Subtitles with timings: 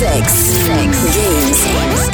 [0.00, 1.60] Sex, sex, games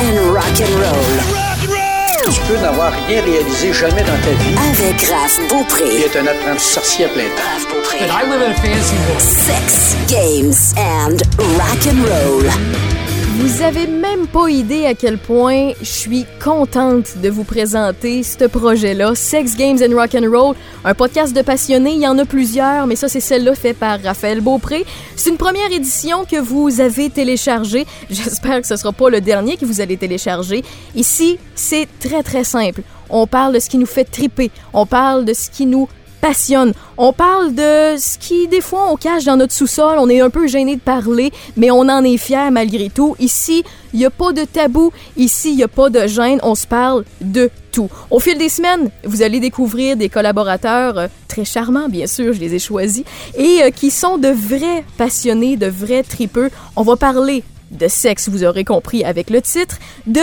[0.00, 2.32] and rock and roll.
[2.32, 4.56] Tu peux n'avoir rien réalisé jamais dans ta vie.
[4.70, 5.84] Avec Raph Il Beaupré.
[6.00, 7.42] est un apprenti sorcier à plein temps.
[7.54, 7.98] Raph Beaupré.
[7.98, 9.20] I live in a fancy world.
[9.20, 11.22] Sex, games and
[11.56, 12.95] rock and roll.
[13.38, 18.46] Vous avez même pas idée à quel point je suis contente de vous présenter ce
[18.46, 20.56] projet-là, Sex Games and Rock and Roll,
[20.86, 21.92] un podcast de passionnés.
[21.92, 24.86] Il y en a plusieurs, mais ça c'est celle-là fait par Raphaël Beaupré.
[25.16, 27.84] C'est une première édition que vous avez téléchargée.
[28.10, 30.64] J'espère que ce sera pas le dernier que vous allez télécharger.
[30.94, 32.80] Ici, c'est très très simple.
[33.10, 34.50] On parle de ce qui nous fait triper.
[34.72, 36.72] On parle de ce qui nous passionne.
[36.98, 39.96] On parle de ce qui, des fois, on cache dans notre sous-sol.
[39.98, 43.16] On est un peu gêné de parler, mais on en est fier malgré tout.
[43.18, 44.92] Ici, il n'y a pas de tabou.
[45.16, 46.40] Ici, il n'y a pas de gêne.
[46.42, 47.88] On se parle de tout.
[48.10, 52.40] Au fil des semaines, vous allez découvrir des collaborateurs euh, très charmants, bien sûr, je
[52.40, 53.04] les ai choisis,
[53.36, 56.50] et euh, qui sont de vrais passionnés, de vrais tripeux.
[56.74, 60.22] On va parler de sexe, vous aurez compris avec le titre, de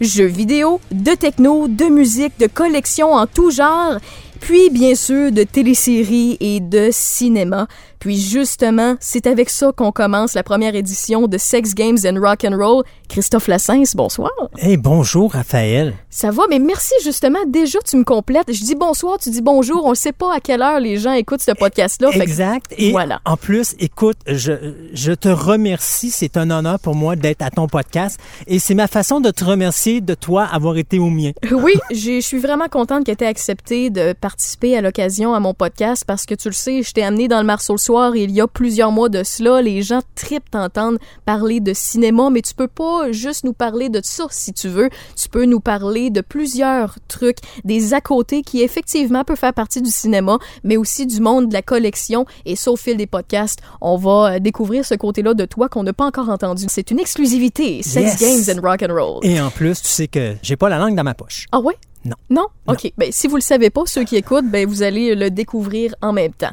[0.00, 3.96] jeux vidéo, de techno, de musique, de collections en tout genre,
[4.42, 7.68] puis bien sûr de téléséries et de cinéma.
[8.02, 12.44] Puis justement, c'est avec ça qu'on commence la première édition de Sex Games and Rock
[12.44, 12.82] and Roll.
[13.08, 14.28] Christophe Lassens, bonsoir.
[14.58, 15.94] Hey, bonjour Raphaël.
[16.10, 17.38] Ça va, mais merci justement.
[17.46, 18.52] Déjà, tu me complètes.
[18.52, 19.84] Je dis bonsoir, tu dis bonjour.
[19.84, 22.10] On ne sait pas à quelle heure les gens écoutent ce podcast-là.
[22.10, 22.74] Que- Exact.
[22.76, 23.20] Et voilà.
[23.24, 24.50] en plus, écoute, je,
[24.92, 26.10] je te remercie.
[26.10, 28.18] C'est un honneur pour moi d'être à ton podcast.
[28.48, 31.30] Et c'est ma façon de te remercier de toi avoir été au mien.
[31.52, 35.54] Oui, je suis vraiment contente que tu aies accepté de participer à l'occasion à mon
[35.54, 38.30] podcast parce que tu le sais, je t'ai amené dans le Marceau le soir il
[38.30, 39.60] y a plusieurs mois de cela.
[39.62, 44.00] Les gens tripent t'entendre parler de cinéma, mais tu peux pas juste nous parler de
[44.02, 44.88] ça si tu veux.
[45.20, 49.82] Tu peux nous parler de plusieurs trucs, des à côté qui effectivement peuvent faire partie
[49.82, 52.24] du cinéma, mais aussi du monde de la collection.
[52.46, 55.82] Et ça, au fil des podcasts, on va euh, découvrir ce côté-là de toi qu'on
[55.82, 56.64] n'a pas encore entendu.
[56.68, 57.82] C'est une exclusivité.
[57.82, 58.46] Sex Yes.
[58.46, 59.20] Games and Rock and Roll.
[59.22, 61.46] Et en plus, tu sais que j'ai pas la langue dans ma poche.
[61.52, 61.76] Ah ouais?
[62.04, 62.16] Non?
[62.30, 62.46] Non?
[62.66, 62.92] OK.
[62.98, 66.12] Ben, si vous le savez pas, ceux qui écoutent, ben, vous allez le découvrir en
[66.12, 66.50] même temps.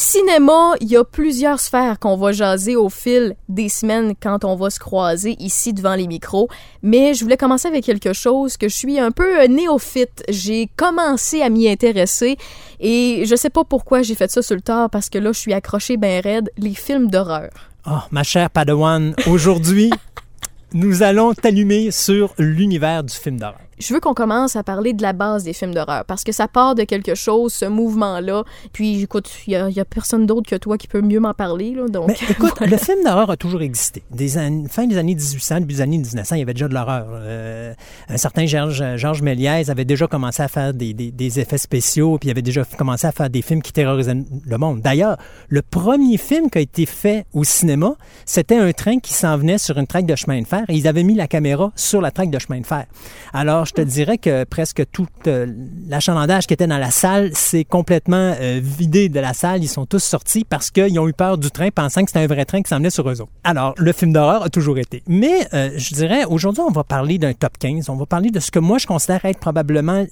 [0.00, 4.54] Cinéma, il y a plusieurs sphères qu'on va jaser au fil des semaines quand on
[4.54, 6.48] va se croiser ici devant les micros.
[6.84, 10.22] Mais je voulais commencer avec quelque chose que je suis un peu euh, néophyte.
[10.28, 12.36] J'ai commencé à m'y intéresser
[12.78, 15.40] et je sais pas pourquoi j'ai fait ça sur le tard parce que là, je
[15.40, 16.48] suis accroché ben raide.
[16.58, 17.50] Les films d'horreur.
[17.84, 19.90] Oh, ma chère Padawan, aujourd'hui,
[20.74, 23.67] nous allons t'allumer sur l'univers du film d'horreur.
[23.80, 26.48] Je veux qu'on commence à parler de la base des films d'horreur parce que ça
[26.48, 28.44] part de quelque chose, ce mouvement-là.
[28.72, 31.72] Puis, écoute, il y a, personne d'autre que toi qui peut mieux m'en parler.
[31.74, 34.02] Là, donc, écoute, le film d'horreur a toujours existé.
[34.10, 36.74] Des an- fin des années 1800, début des années 1900, il y avait déjà de
[36.74, 37.06] l'horreur.
[37.12, 37.72] Euh,
[38.08, 42.28] un certain Georges, Méliès avait déjà commencé à faire des, des- des effets spéciaux, puis
[42.28, 44.80] il avait déjà commencé à faire des films qui terrorisaient le monde.
[44.80, 45.16] D'ailleurs,
[45.48, 47.94] le premier film qui a été fait au cinéma,
[48.24, 50.88] c'était un train qui s'en venait sur une traque de chemin de fer et ils
[50.88, 52.86] avaient mis la caméra sur la traque de chemin de fer.
[53.32, 55.46] Alors, je te dirais que presque tout euh,
[55.88, 59.62] l'achalandage qui était dans la salle s'est complètement euh, vidé de la salle.
[59.62, 62.26] Ils sont tous sortis parce qu'ils ont eu peur du train, pensant que c'était un
[62.26, 63.30] vrai train qui s'en venait sur eux autres.
[63.44, 65.02] Alors, le film d'horreur a toujours été.
[65.06, 67.90] Mais euh, je dirais, aujourd'hui, on va parler d'un top 15.
[67.90, 70.06] On va parler de ce que moi, je considère être probablement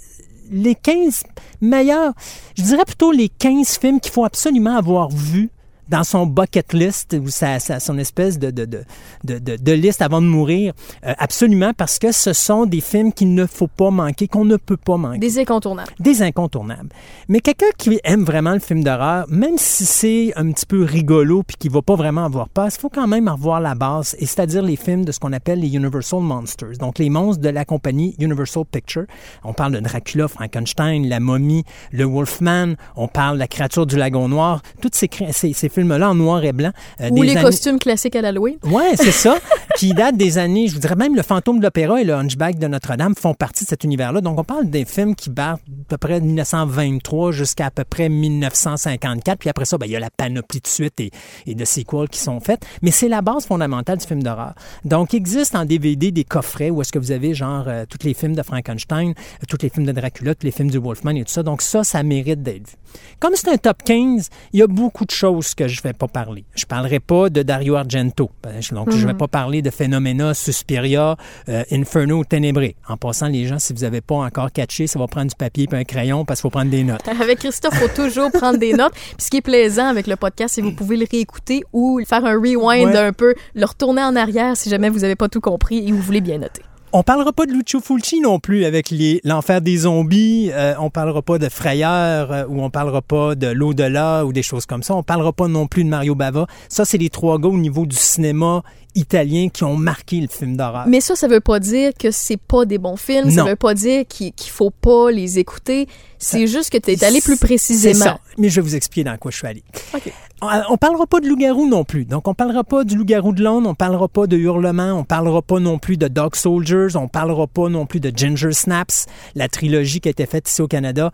[0.51, 1.25] les 15
[1.61, 2.13] meilleurs,
[2.57, 5.51] je dirais plutôt les 15 films qu'il faut absolument avoir vus
[5.89, 10.21] dans son bucket list ou sa, sa- son espèce de, de, de, de, liste avant
[10.21, 10.73] de mourir.
[11.05, 14.57] Euh, absolument, parce que ce sont des films qu'il ne faut pas manquer, qu'on ne
[14.57, 15.93] peut pas manquer des incontournables.
[16.01, 16.89] des incontournables.
[17.29, 21.43] Mais quelqu'un qui aime vraiment le film d'horreur, même si c'est un petit peu rigolo
[21.43, 24.27] puis qui va pas vraiment avoir peur, il faut quand même revoir la base, et
[24.27, 27.65] c'est-à-dire les films de ce qu'on appelle les Universal Monsters, donc les monstres de la
[27.65, 29.05] compagnie Universal Picture.
[29.45, 33.97] On parle de Dracula, Frankenstein, la momie, le Wolfman, on parle de la créature du
[33.97, 36.73] lagon noir, tous ces, ces, ces films-là en noir et blanc.
[37.01, 38.57] euh, Ou des les années- costumes classiques à l'Halloween.
[38.65, 39.37] Ouais, c'est ça.
[39.77, 42.59] qui date des années, je vous dirais même le fantôme de l'opéra et le Hunchback
[42.59, 44.21] de Notre-Dame font partie de cet univers-là.
[44.21, 47.85] Donc, on parle des films qui battent à peu près de 1923 jusqu'à à peu
[47.85, 49.39] près 1954.
[49.39, 51.11] Puis après ça, ben, il y a la panoplie de suites et,
[51.47, 52.65] et de sequels qui sont faites.
[52.83, 54.55] Mais c'est la base fondamentale du film d'horreur.
[54.85, 58.07] Donc, il existe en DVD des coffrets où est-ce que vous avez genre euh, tous
[58.07, 61.11] les films de Frankenstein, euh, tous les films de Dracula, tous les films du Wolfman
[61.17, 61.43] et tout ça.
[61.43, 62.77] Donc, ça, ça mérite d'être vu.
[63.21, 65.93] Comme c'est un top 15, il y a beaucoup de choses que je ne vais
[65.93, 66.45] pas parler.
[66.55, 68.31] Je ne parlerai pas de Dario Argento.
[68.43, 71.17] Ben, je- Donc, je ne vais pas parler de Phenomena, Suspiria,
[71.49, 72.77] euh, Inferno, Ténébré.
[72.89, 75.67] En passant, les gens, si vous n'avez pas encore catché, ça va prendre du papier
[75.71, 77.07] et un crayon parce qu'il faut prendre des notes.
[77.21, 78.93] Avec Christophe, faut toujours prendre des notes.
[78.95, 82.01] Puis ce qui est plaisant avec le podcast, c'est que vous pouvez le réécouter ou
[82.07, 82.97] faire un rewind Ouais.
[82.97, 86.01] un peu, le retourner en arrière si jamais vous n'avez pas tout compris et vous
[86.03, 86.63] voulez bien noter.
[86.99, 88.91] On parlera pas de Lucio Fulci non plus avec
[89.23, 90.49] l'enfer des zombies.
[90.51, 94.43] Euh, on parlera pas de Frayeur euh, ou on parlera pas de l'au-delà ou des
[94.43, 94.95] choses comme ça.
[94.95, 96.47] On parlera pas non plus de Mario Bava.
[96.71, 98.63] Ça, c'est les trois gars au niveau du cinéma
[98.97, 100.87] italien qui ont marqué le film d'horreur.
[100.89, 103.29] Mais ça, ça veut pas dire que c'est pas des bons films.
[103.29, 103.45] Non.
[103.45, 105.87] Ça veut pas dire qu'il qu'il faut pas les écouter.
[106.19, 108.05] C'est juste que tu es allé plus C'est précisément.
[108.05, 108.19] ça.
[108.39, 109.63] Mais je vais vous expliquer dans quoi je suis allé.
[109.95, 110.11] OK.
[110.43, 112.05] On, on parlera pas de loup-garou non plus.
[112.05, 115.41] Donc, on parlera pas du loup-garou de Londres, on parlera pas de Hurlement, on parlera
[115.43, 119.49] pas non plus de Dog Soldiers, on parlera pas non plus de Ginger Snaps, la
[119.49, 121.11] trilogie qui a été faite ici au Canada.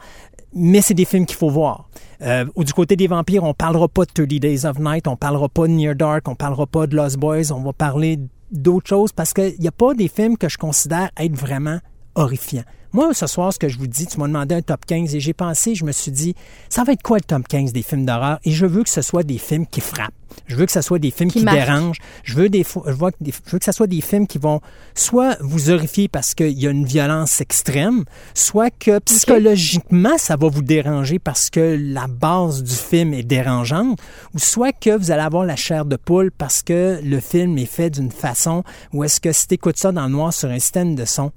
[0.55, 1.89] Mais c'est des films qu'il faut voir.
[2.23, 5.17] Euh, ou du côté des vampires, on parlera pas de 30 Days of Night, on
[5.17, 8.19] parlera pas de Near Dark, on parlera pas de Lost Boys, on va parler
[8.53, 11.79] d'autres choses parce qu'il n'y a pas des films que je considère être vraiment
[12.15, 12.65] horrifiants.
[12.95, 15.21] Moi, ce soir, ce que je vous dis, tu m'as demandé un top 15 et
[15.21, 16.35] j'ai pensé, je me suis dit,
[16.69, 18.39] ça va être quoi le top 15 des films d'horreur?
[18.45, 20.13] Et je veux que ce soit des films qui frappent.
[20.47, 22.01] Je veux que ce soit des films Qui dérangent.
[22.23, 24.27] Je veux, des, fois- je, vois que des- je veux que ce soit des films
[24.27, 24.61] qui vont
[24.95, 28.05] soit vous horrifier parce qu'il y a une violence extrême,
[28.35, 33.99] soit que psychologiquement, ça va vous déranger parce que la base du film est dérangeante,
[34.35, 37.65] ou soit que vous allez avoir la chair de poule parce que le film est
[37.67, 40.59] fait d'une façon où est-ce que si tu écoutes ça dans le noir sur un
[40.59, 41.33] système de son,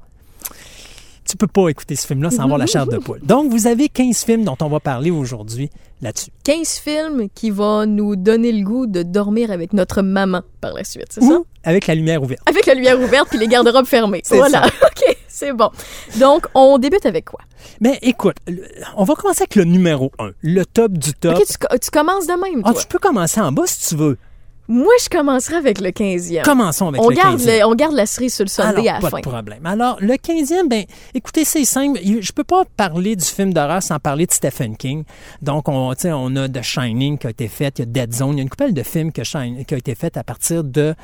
[1.26, 3.20] tu peux pas écouter ce film-là sans avoir la chair de poule.
[3.24, 5.70] Donc, vous avez 15 films dont on va parler aujourd'hui
[6.02, 6.30] là-dessus.
[6.44, 10.84] 15 films qui vont nous donner le goût de dormir avec notre maman par la
[10.84, 11.40] suite, c'est ça?
[11.64, 12.42] Avec la lumière ouverte.
[12.48, 14.22] Avec la lumière ouverte puis les garde-robes fermées.
[14.30, 14.66] Voilà.
[14.84, 15.70] OK, c'est bon.
[16.20, 17.40] Donc, on débute avec quoi?
[17.82, 18.36] Mais écoute,
[18.96, 21.36] on va commencer avec le numéro 1, le top du top.
[21.38, 23.96] OK, tu, co- tu commences de même, Ah, tu peux commencer en bas si tu
[23.96, 24.18] veux.
[24.68, 26.42] Moi, je commencerai avec le 15e.
[26.44, 27.60] Commençons avec on, le garde 15e.
[27.60, 29.18] le- on garde la cerise sur le Alors, à pas la fin.
[29.18, 29.66] de problème.
[29.66, 32.00] Alors, le 15e, ben, écoutez, c'est simple.
[32.04, 35.04] Je peux pas parler du film d'horreur sans parler de Stephen King.
[35.42, 38.32] Donc, on, on a The Shining qui a été fait, il y a Dead Zone,
[38.34, 39.22] il y a une couple de films que
[39.64, 40.96] qui a été fait à partir de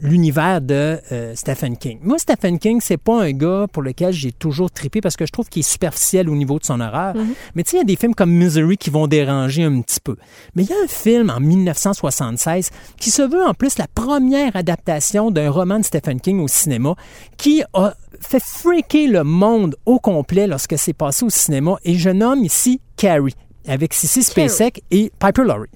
[0.00, 1.98] l'univers de euh, Stephen King.
[2.02, 5.32] Moi, Stephen King, c'est pas un gars pour lequel j'ai toujours trippé parce que je
[5.32, 7.14] trouve qu'il est superficiel au niveau de son horreur.
[7.14, 7.34] Mm-hmm.
[7.54, 10.00] Mais tu sais, il y a des films comme Misery qui vont déranger un petit
[10.00, 10.16] peu.
[10.54, 14.54] Mais il y a un film en 1976 qui se veut en plus la première
[14.56, 16.94] adaptation d'un roman de Stephen King au cinéma
[17.36, 21.76] qui a fait freaker le monde au complet lorsque c'est passé au cinéma.
[21.84, 23.34] Et je nomme ici Carrie
[23.66, 25.70] avec Sissy Spacek et Piper Laurie.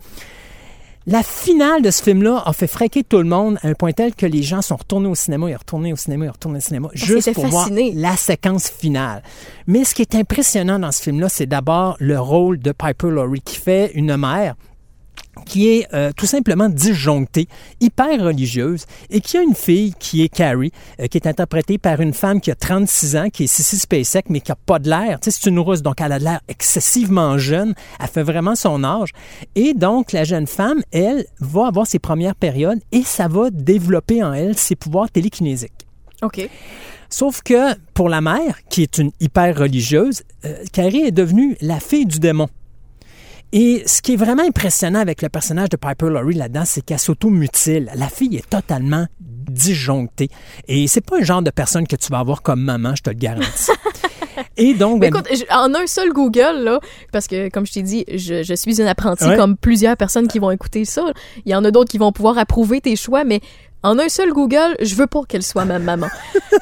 [1.11, 4.15] La finale de ce film-là a fait fraquer tout le monde à un point tel
[4.15, 6.91] que les gens sont retournés au cinéma et retournés au cinéma et retournés au cinéma
[6.93, 9.23] juste pour voir la séquence finale.
[9.67, 13.41] Mais ce qui est impressionnant dans ce film-là, c'est d'abord le rôle de Piper Laurie
[13.41, 14.55] qui fait une mère
[15.45, 17.49] qui est euh, tout simplement disjonctée,
[17.81, 22.01] hyper religieuse, et qui a une fille qui est Carrie, euh, qui est interprétée par
[22.01, 24.89] une femme qui a 36 ans, qui est Sissy Spacek, mais qui a pas de
[24.89, 25.21] l'air.
[25.21, 27.75] Tu sais, c'est une rousse, donc elle a de l'air excessivement jeune.
[28.01, 29.11] Elle fait vraiment son âge.
[29.55, 34.23] Et donc, la jeune femme, elle, va avoir ses premières périodes et ça va développer
[34.23, 35.87] en elle ses pouvoirs télékinésiques.
[36.23, 36.49] OK.
[37.11, 41.81] Sauf que pour la mère, qui est une hyper religieuse, euh, Carrie est devenue la
[41.81, 42.49] fille du démon.
[43.53, 46.99] Et ce qui est vraiment impressionnant avec le personnage de Piper Laurie là-dedans, c'est qu'elle
[46.99, 47.91] s'auto-mutile.
[47.95, 50.29] La fille est totalement disjonctée.
[50.67, 53.11] Et c'est pas un genre de personne que tu vas avoir comme maman, je te
[53.11, 53.71] le garantis.
[54.57, 56.79] Et donc, ben, écoute, en un seul Google, là,
[57.13, 59.37] parce que, comme je t'ai dit, je, je suis une apprentie Ouais.
[59.37, 61.07] comme plusieurs personnes qui vont écouter ça.
[61.45, 63.41] Il y en a d'autres qui vont pouvoir approuver tes choix, mais
[63.83, 66.09] en un seul Google, je veux pas qu'elle soit ma maman.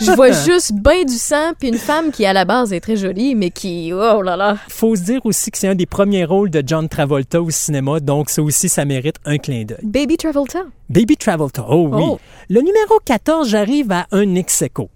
[0.01, 2.97] je vois juste ben du sang, puis une femme qui, à la base, est très
[2.97, 4.57] jolie, mais qui, oh là là.
[4.69, 8.01] faut se dire aussi que c'est un des premiers rôles de John Travolta au cinéma,
[8.01, 9.79] donc ça aussi, ça mérite un clin d'œil.
[9.83, 10.61] Baby Travolta.
[10.89, 12.03] Baby Travolta, oh oui.
[12.05, 12.19] Oh.
[12.49, 14.91] Le numéro 14, j'arrive à un ex aequo.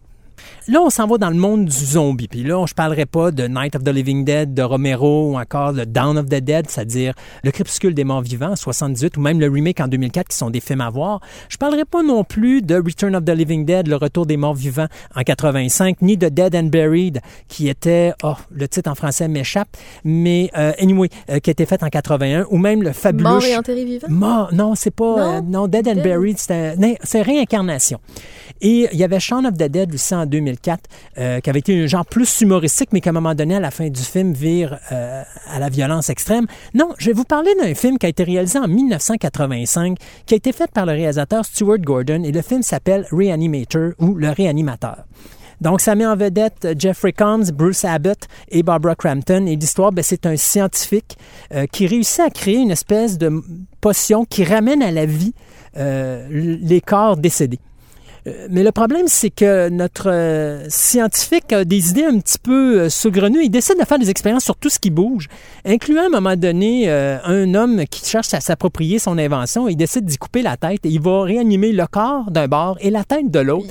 [0.68, 2.28] Là, on s'en va dans le monde du zombie.
[2.28, 5.72] Puis là, je parlerai pas de Night of the Living Dead de Romero ou encore
[5.72, 7.14] le Dawn of the Dead, c'est-à-dire
[7.44, 10.50] Le crépuscule des morts vivants en 78 ou même le remake en 2004 qui sont
[10.50, 11.20] des films à voir.
[11.48, 14.54] Je parlerai pas non plus de Return of the Living Dead, Le retour des morts
[14.54, 14.86] vivants
[15.16, 19.76] en 85, ni de Dead and Buried qui était, oh, le titre en français m'échappe,
[20.04, 23.44] mais euh, anyway, euh, qui a été fait en 81 ou même le fabuleux Mort
[23.44, 24.08] et enterré vivant?
[24.10, 25.16] Mort, non, c'est pas.
[25.16, 25.36] Non?
[25.36, 26.02] euh, non, Dead and Dead?
[26.02, 27.98] Buried, c'est réincarnation.
[28.60, 30.80] Et il y avait Shaun of the Dead aussi en 2004,
[31.18, 33.70] euh, qui avait été un genre plus humoristique, mais qu'à un moment donné, à la
[33.70, 36.46] fin du film, vire euh, à la violence extrême.
[36.74, 40.36] Non, je vais vous parler d'un film qui a été réalisé en 1985, qui a
[40.36, 45.04] été fait par le réalisateur Stuart Gordon, et le film s'appelle Reanimator ou Le Réanimateur.
[45.60, 49.44] Donc, ça met en vedette Jeffrey Combs, Bruce Abbott et Barbara Crampton.
[49.44, 51.18] Et l'histoire, ben, c'est un scientifique
[51.52, 53.30] euh, qui réussit à créer une espèce de
[53.82, 55.34] potion qui ramène à la vie
[55.76, 57.60] les corps décédés.
[58.26, 62.80] Euh, mais le problème, c'est que notre euh, scientifique a des idées un petit peu
[62.80, 63.44] euh, saugrenues.
[63.44, 65.28] Il décide de faire des expériences sur tout ce qui bouge,
[65.64, 69.68] incluant à un moment donné un homme qui cherche à s'approprier son invention.
[69.68, 72.90] Il décide d'y couper la tête et il va réanimer le corps d'un bord et
[72.90, 73.66] la tête de l'autre.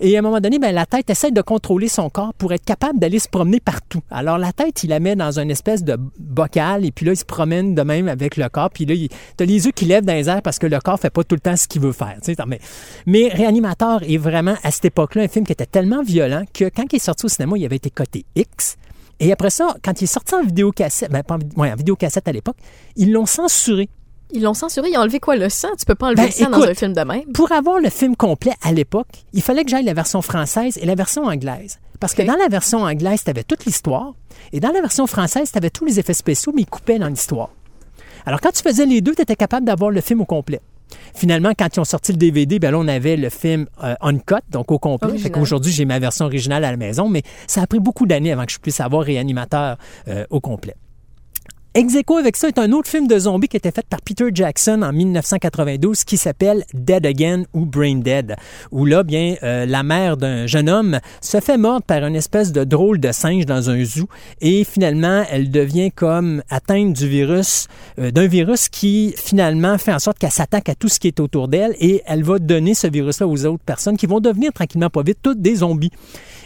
[0.00, 2.64] Et à un moment donné, ben, la tête essaie de contrôler son corps pour être
[2.64, 4.00] capable d'aller se promener partout.
[4.10, 7.16] Alors la tête, il la met dans une espèce de bocal et puis là, il
[7.16, 8.70] se promène de même avec le corps.
[8.70, 9.08] Puis là, il
[9.40, 11.34] as les yeux qui lèvent dans les airs parce que le corps fait pas tout
[11.34, 12.16] le temps ce qu'il veut faire.
[12.46, 12.60] Mais,
[13.06, 16.84] mais Réanimateur est vraiment, à cette époque-là, un film qui était tellement violent que quand
[16.92, 18.76] il est sorti au cinéma, il avait été coté X.
[19.20, 22.26] Et après ça, quand il est sorti en vidéocassette, ben, pas en, ouais, en vidéocassette
[22.26, 22.56] à l'époque,
[22.96, 23.88] ils l'ont censuré.
[24.34, 25.68] Ils l'ont censuré, ils ont enlevé quoi, le sang?
[25.78, 27.24] Tu peux pas enlever Ben, le sang dans un film de même.
[27.34, 30.86] Pour avoir le film complet à l'époque, il fallait que j'aille la version française et
[30.86, 31.78] la version anglaise.
[32.00, 34.14] Parce que dans la version anglaise, tu avais toute l'histoire,
[34.52, 37.08] et dans la version française, tu avais tous les effets spéciaux, mais ils coupaient dans
[37.08, 37.50] l'histoire.
[38.24, 40.60] Alors, quand tu faisais les deux, tu étais capable d'avoir le film au complet.
[41.14, 44.36] Finalement, quand ils ont sorti le DVD, ben là, on avait le film euh, uncut,
[44.50, 45.08] donc au complet.
[45.08, 45.32] Original.
[45.32, 48.32] Fait qu'aujourd'hui, j'ai ma version originale à la maison, mais ça a pris beaucoup d'années
[48.32, 49.76] avant que je puisse avoir réanimateur
[50.08, 50.74] euh, au complet.
[51.74, 54.26] Ex aequo avec ça est un autre film de zombies qui était fait par Peter
[54.30, 58.36] Jackson en 1992 qui s'appelle Dead Again ou Brain Dead,
[58.72, 62.52] où là, bien, euh, la mère d'un jeune homme se fait mordre par une espèce
[62.52, 64.06] de drôle de singe dans un zoo
[64.42, 69.98] et finalement, elle devient comme atteinte du virus, euh, d'un virus qui finalement fait en
[69.98, 72.86] sorte qu'elle s'attaque à tout ce qui est autour d'elle et elle va donner ce
[72.86, 75.90] virus-là aux autres personnes qui vont devenir tranquillement pas vite toutes des zombies.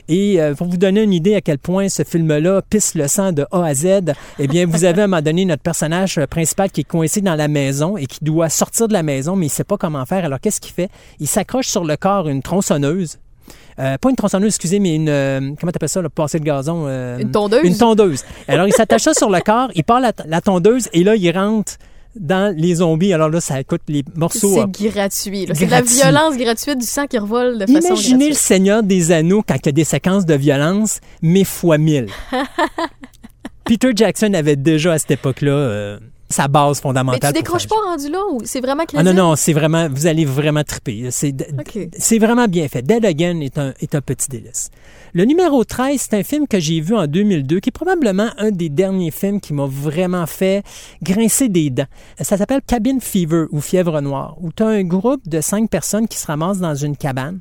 [0.08, 3.32] Et euh, pour vous donner une idée à quel point ce film-là pisse le sang
[3.32, 6.70] de A à Z, eh bien, vous avez à un moment donné notre personnage principal
[6.70, 9.50] qui est coincé dans la maison et qui doit sortir de la maison, mais il
[9.50, 10.24] sait pas comment faire.
[10.24, 10.90] Alors, qu'est-ce qu'il fait?
[11.18, 13.18] Il s'accroche sur le corps une tronçonneuse.
[13.78, 15.08] Euh, pas une tronçonneuse, excusez, mais une...
[15.08, 16.84] euh, comment t'appelles ça, le passer le gazon?
[16.86, 17.64] euh, Une tondeuse?
[17.64, 18.24] Une tondeuse.
[18.48, 21.30] Alors, il s'attache ça sur le corps, il part la, la tondeuse et là, il
[21.36, 21.74] rentre
[22.18, 23.12] dans les zombies.
[23.12, 24.54] Alors là, ça coûte les morceaux...
[24.78, 25.46] C'est gratuit.
[25.46, 25.54] là.
[25.54, 25.96] C'est de la Gratuit.
[25.96, 28.34] violence gratuite, du sang qui revole de façon Imaginez le.
[28.34, 32.06] Seigneur des Anneaux quand il y a des séquences de violence, mais fois mille.
[33.64, 37.32] Peter Jackson avait déjà à cette époque-là euh, sa base Mais fondamentale.
[37.32, 39.14] tu pour décroches pas rendu là ou c'est vraiment Ah crédible?
[39.14, 41.08] non, non, c'est vraiment, vous allez vraiment triper.
[41.10, 42.82] C'est vraiment bien fait.
[42.82, 44.70] Dead Again est un, est un petit délice.
[45.14, 48.50] Le numéro 13, c'est un film que j'ai vu en 2002, qui est probablement un
[48.50, 50.64] des derniers films qui m'a vraiment fait
[51.02, 51.86] grincer des dents.
[52.20, 56.08] Ça s'appelle Cabin Fever ou Fièvre Noire, où tu as un groupe de cinq personnes
[56.08, 57.38] qui se ramassent dans une cabane.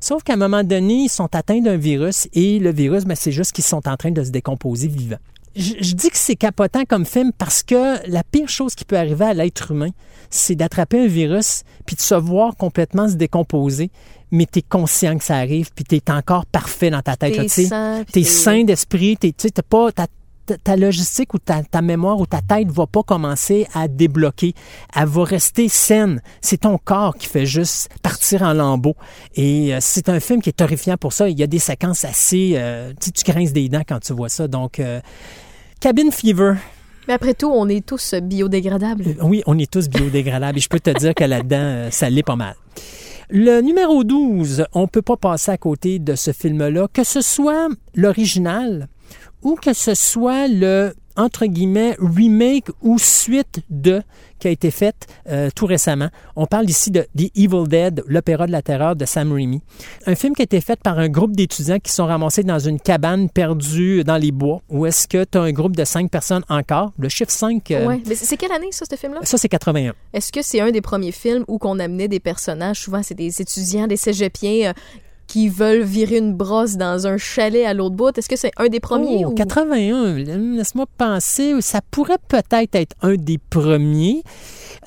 [0.00, 3.32] Sauf qu'à un moment donné, ils sont atteints d'un virus et le virus, ben, c'est
[3.32, 5.16] juste qu'ils sont en train de se décomposer vivants.
[5.56, 8.98] Je, je dis que c'est capotant comme film parce que la pire chose qui peut
[8.98, 9.88] arriver à l'être humain,
[10.28, 13.90] c'est d'attraper un virus puis de se voir complètement se décomposer,
[14.30, 17.40] mais tu es conscient que ça arrive puis tu es encore parfait dans ta tête.
[17.40, 18.22] tu sais.
[18.24, 22.86] sain, d'esprit, tu sais, pas ta, logistique ou ta, ta mémoire ou ta tête va
[22.86, 24.54] pas commencer à débloquer.
[24.94, 26.22] Elle va rester saine.
[26.40, 28.94] C'est ton corps qui fait juste partir en lambeaux.
[29.34, 31.28] Et euh, c'est un film qui est horrifiant pour ça.
[31.28, 32.52] Il y a des séquences assez...
[32.54, 34.46] euh, tu tu grinces des dents quand tu vois ça.
[34.46, 35.00] Donc, euh,
[35.80, 36.54] Cabin Fever,
[37.08, 39.04] Mais après tout, on est tous biodégradables.
[39.08, 42.22] euh, Oui, on est tous biodégradables et je peux te dire que là-dedans, ça l'est
[42.22, 42.54] pas mal.
[43.28, 47.68] Le numéro 12, on peut pas passer à côté de ce film-là, que ce soit
[47.96, 48.86] l'original
[49.42, 54.02] ou que ce soit le entre guillemets remake ou suite de
[54.38, 56.10] qui a été faite euh, tout récemment.
[56.36, 59.62] On parle ici de The Evil Dead, l'opéra de la terreur de Sam Raimi.
[60.04, 62.78] Un film qui a été fait par un groupe d'étudiants qui sont ramassés dans une
[62.78, 64.60] cabane perdue dans les bois.
[64.68, 66.92] Où est-ce que tu as un groupe de cinq personnes encore?
[66.98, 68.02] Le chiffre 5, euh, Ouais.
[68.06, 69.20] Mais c'est quelle année, ça, ce film-là?
[69.22, 69.94] ça c'est 81.
[70.12, 73.40] Est-ce que c'est un des premiers films où qu'on amenait des personnages, souvent c'est des
[73.40, 74.72] étudiants, des cégepiens, euh,
[75.26, 78.16] qui veulent virer une brosse dans un chalet à l'autre bout?
[78.16, 79.24] Est-ce que c'est un des premiers?
[79.24, 84.22] Oh, ou- 81, laisse-moi penser, ça pourrait peut-être être un des premiers.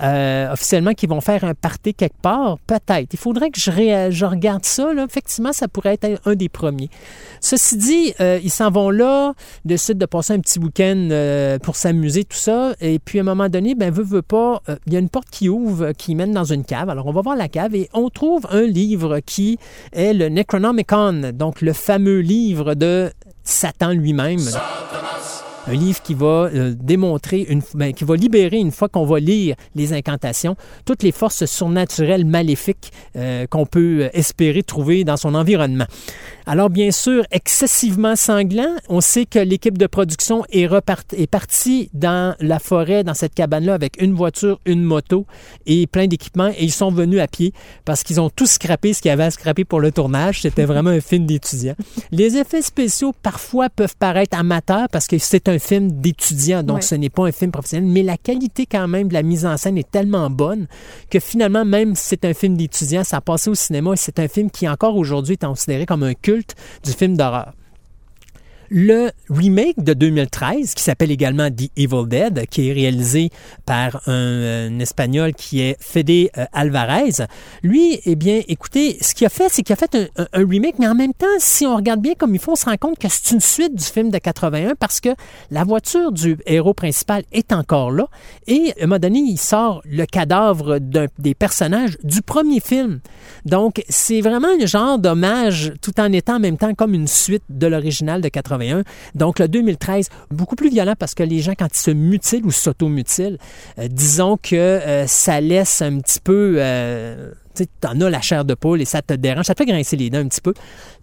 [0.02, 3.14] Euh, officiellement qui vont faire un party quelque part, peut-être.
[3.14, 4.92] Il faudrait que je, regarde ça.
[5.06, 6.90] Effectivement, ça pourrait être un des premiers.
[7.42, 9.34] Ceci dit, euh, ils s'en vont là,
[9.66, 12.74] décident de passer un petit week-end euh, pour s'amuser, tout ça.
[12.82, 15.30] Et puis, à un moment donné, ben, veut, veut pas, il y a une porte
[15.30, 16.90] qui ouvre, qui mène dans une cave.
[16.90, 19.58] Alors, on va voir la cave et on trouve un livre qui
[19.94, 23.12] est le Necronomicon, donc le fameux livre de
[23.44, 24.40] Satan lui-même.
[25.70, 29.20] Un livre qui va euh, démontrer, une, ben, qui va libérer, une fois qu'on va
[29.20, 35.16] lire les incantations, toutes les forces surnaturelles maléfiques euh, qu'on peut euh, espérer trouver dans
[35.16, 35.86] son environnement.
[36.48, 38.76] Alors, bien sûr, excessivement sanglant.
[38.88, 40.68] On sait que l'équipe de production est,
[41.16, 45.28] est partie dans la forêt, dans cette cabane-là, avec une voiture, une moto
[45.68, 46.50] et plein d'équipements.
[46.58, 47.54] Et ils sont venus à pied
[47.86, 50.42] parce qu'ils ont tout scrappé ce qu'il y avait à scraper pour le tournage.
[50.42, 51.76] C'était vraiment un film d'étudiants.
[52.10, 56.78] Les effets spéciaux, parfois, peuvent paraître amateurs parce que c'est un un film d'étudiant, donc
[56.78, 56.82] Ouais.
[56.82, 59.58] ce n'est pas un film professionnel, mais la qualité quand même de la mise en
[59.58, 60.68] scène est tellement bonne
[61.10, 64.20] que finalement, même si c'est un film d'étudiant, ça a passé au cinéma et c'est
[64.20, 67.54] un film qui encore aujourd'hui est considéré comme un culte du film d'horreur.
[68.72, 73.32] Le remake de 2013, qui s'appelle également The Evil Dead, qui est réalisé
[73.66, 77.26] par un, un Espagnol qui est Fede euh, Alvarez,
[77.64, 80.88] lui, eh bien, écoutez, ce qu'il a fait, c'est qu'il a fait un, remake, mais
[80.88, 83.08] en même temps, si on regarde bien comme il faut, on se rend compte que
[83.10, 85.10] c'est une suite du film de 81 parce que
[85.50, 88.08] la voiture du héros principal est encore là
[88.48, 93.00] et à un moment donné, il sort le cadavre des personnages du premier film.
[93.46, 97.44] Donc, c'est vraiment un genre d'hommage tout en étant en même temps comme une suite
[97.50, 98.59] de l'original de 81.
[99.16, 102.52] Donc, le 2013, beaucoup plus violent parce que les gens, quand ils se mutilent ou
[102.52, 103.38] s'automutilent,
[103.78, 106.56] euh, disons que euh, ça laisse un petit peu...
[106.58, 109.70] euh, tu t'en as la chair de poule et ça te dérange, ça te fait
[109.70, 110.54] grincer les dents un petit peu.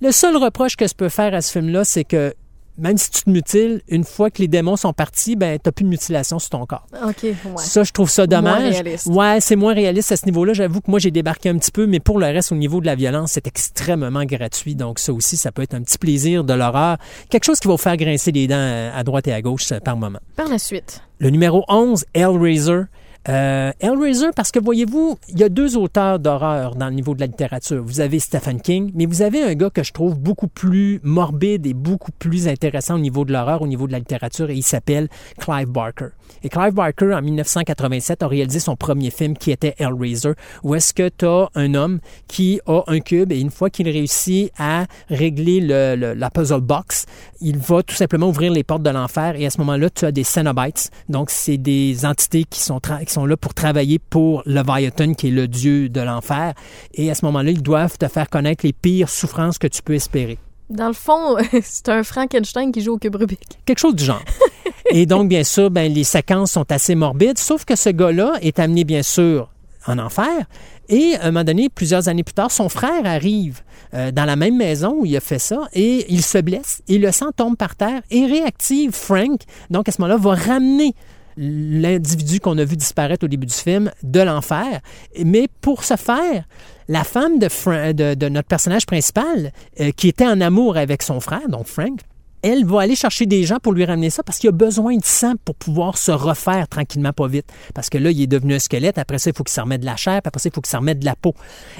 [0.00, 2.34] Le seul reproche que je peux faire à ce film-là, c'est que
[2.78, 5.84] même si tu te mutiles, une fois que les démons sont partis, ben, t'as plus
[5.84, 6.86] de mutilation sur ton corps.
[7.04, 7.34] OK, ouais.
[7.56, 8.72] Ça, je trouve ça dommage.
[8.72, 9.06] réaliste.
[9.06, 10.52] Ouais, c'est moins réaliste à ce niveau-là.
[10.52, 12.86] J'avoue que moi, j'ai débarqué un petit peu, mais pour le reste, au niveau de
[12.86, 14.74] la violence, c'est extrêmement gratuit.
[14.74, 16.98] Donc, ça aussi, ça peut être un petit plaisir de l'horreur.
[17.30, 19.72] Quelque chose qui va vous faire grincer les dents euh, à droite et à gauche
[19.72, 20.20] euh, par moment.
[20.36, 21.02] Par la suite.
[21.18, 22.82] Le numéro 11, Hellraiser.
[23.28, 27.20] Euh, Hellraiser, parce que voyez-vous, il y a deux auteurs d'horreur dans le niveau de
[27.20, 27.82] la littérature.
[27.84, 31.66] Vous avez Stephen King, mais vous avez un gars que je trouve beaucoup plus morbide
[31.66, 34.62] et beaucoup plus intéressant au niveau de l'horreur, au niveau de la littérature, et il
[34.62, 35.08] s'appelle
[35.40, 36.08] Clive Barker.
[36.44, 40.94] Et Clive Barker, en 1987, a réalisé son premier film qui était Hellraiser, où est-ce
[40.94, 44.84] que tu as un homme qui a un cube et une fois qu'il réussit à
[45.08, 47.06] régler le- la puzzle box,
[47.40, 50.12] il va tout simplement ouvrir les portes de l'enfer et à ce moment-là, tu as
[50.12, 50.90] des Cenobites.
[51.08, 55.30] Donc, c'est des entités qui sont, qui sont là pour travailler pour Leviathan, qui est
[55.30, 56.54] le dieu de l'enfer.
[56.94, 59.94] Et à ce moment-là, ils doivent te faire connaître les pires souffrances que tu peux
[59.94, 60.38] espérer.
[60.68, 63.58] Dans le fond, c'est un Frankenstein qui joue au cube Rubik.
[63.64, 64.22] Quelque chose du genre.
[64.90, 68.58] Et donc, bien sûr, ben, les séquences sont assez morbides, sauf que ce gars-là est
[68.58, 69.48] amené, bien sûr,
[69.86, 70.46] en enfer.
[70.88, 73.62] Et à un moment donné, plusieurs années plus tard, son frère arrive
[73.94, 76.98] euh, dans la même maison où il a fait ça et il se blesse et
[76.98, 79.40] le sang tombe par terre et réactive Frank.
[79.70, 80.94] Donc, à ce moment-là, va ramener
[81.36, 84.80] l'individu qu'on a vu disparaître au début du film de l'enfer.
[85.24, 86.44] Mais pour ce faire,
[86.88, 91.66] la femme de, notre personnage principal, euh, qui était en amour avec son frère, donc
[91.66, 92.00] Frank,
[92.46, 95.04] elle va aller chercher des gens pour lui ramener ça parce qu'il a besoin de
[95.04, 97.46] sang pour pouvoir se refaire tranquillement, pas vite.
[97.74, 98.98] Parce que là, il est devenu un squelette.
[98.98, 100.20] Après ça, il faut qu'il se remette de la chair.
[100.24, 101.34] Après ça, il faut qu'il se remette de la peau.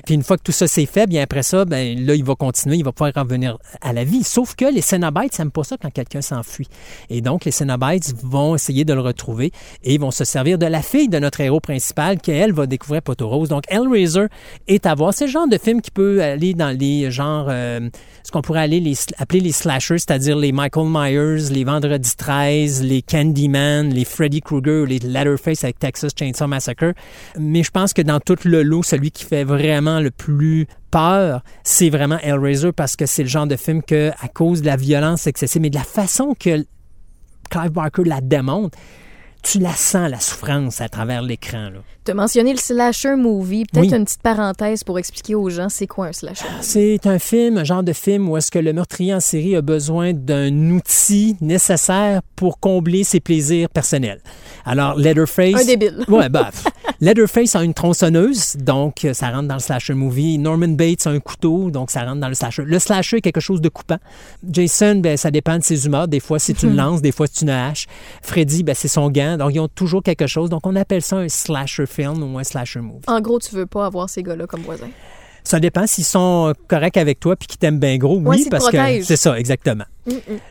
[0.05, 2.35] Puis une fois que tout ça c'est fait, bien après ça, ben là, il va
[2.35, 4.25] continuer, il va pouvoir revenir à la vie.
[4.25, 6.69] Sauf que les Cenobites n'aiment pas ça quand quelqu'un s'enfuit.
[7.11, 9.53] Et donc, les Cenobites vont essayer de le retrouver
[9.85, 13.03] et vont se servir de la fille de notre héros principal qui, elle, va découvrir
[13.03, 13.49] Poto Rose.
[13.49, 14.27] Donc, Hellraiser
[14.67, 15.15] est à voir.
[15.15, 17.89] C'est le genre de film qui peut aller dans les genres, euh,
[18.25, 22.83] ce qu'on pourrait aller les, appeler les slashers, c'est-à-dire les Michael Myers, les Vendredi 13,
[22.83, 26.95] les Candyman, les Freddy Krueger, les Leatherface avec Texas Chainsaw Massacre.
[27.39, 31.43] Mais je pense que dans tout le lot, celui qui fait vraiment le plus peur,
[31.63, 34.77] c'est vraiment Hellraiser parce que c'est le genre de film que, à cause de la
[34.77, 36.65] violence excessive, mais de la façon que
[37.51, 38.79] Clive Barker la démontre,
[39.51, 41.69] tu la sens, la souffrance à travers l'écran.
[42.05, 43.65] Tu as mentionné le slasher movie.
[43.73, 43.97] Peut-être Oui.
[43.97, 46.65] une petite parenthèse pour expliquer aux gens c'est quoi un slasher movie.
[46.67, 49.63] C'est un film, un genre de film où est-ce que le meurtrier en série a
[49.63, 54.21] besoin d'un outil nécessaire pour combler ses plaisirs personnels.
[54.67, 55.55] Alors, Leatherface...
[55.55, 56.05] Un débile.
[56.09, 56.51] Ouais, bah.
[57.01, 60.39] Leatherface a une tronçonneuse, donc euh, ça rentre dans le slasher movie.
[60.39, 62.63] Norman Bates a un couteau, donc ça rentre dans le slasher.
[62.65, 63.99] Le slasher est quelque chose de coupant.
[64.49, 66.09] Jason, ben, ça dépend de ses humeurs.
[66.09, 67.87] Des fois, c'est une lance, des fois, c'est une hache.
[68.23, 69.37] Freddy, ben, c'est son gant.
[69.37, 70.51] Donc, ils ont toujours quelque chose.
[70.51, 73.05] Donc, on appelle ça un slasher film ou un slasher movie.
[73.07, 74.91] En gros, tu veux pas avoir ces gars-là comme voisins.
[75.47, 78.19] Ça dépend s'ils sont corrects avec toi puis qu'ils t'aiment bien gros.
[78.19, 79.85] Oui, parce que c'est ça, exactement.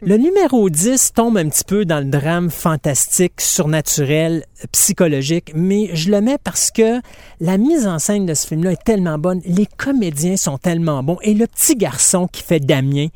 [0.01, 6.12] Le numéro 10 tombe un petit peu dans le drame fantastique, surnaturel, psychologique, mais je
[6.12, 7.01] le mets parce que
[7.41, 11.17] la mise en scène de ce film-là est tellement bonne, les comédiens sont tellement bons
[11.23, 13.08] et le petit garçon qui fait Damien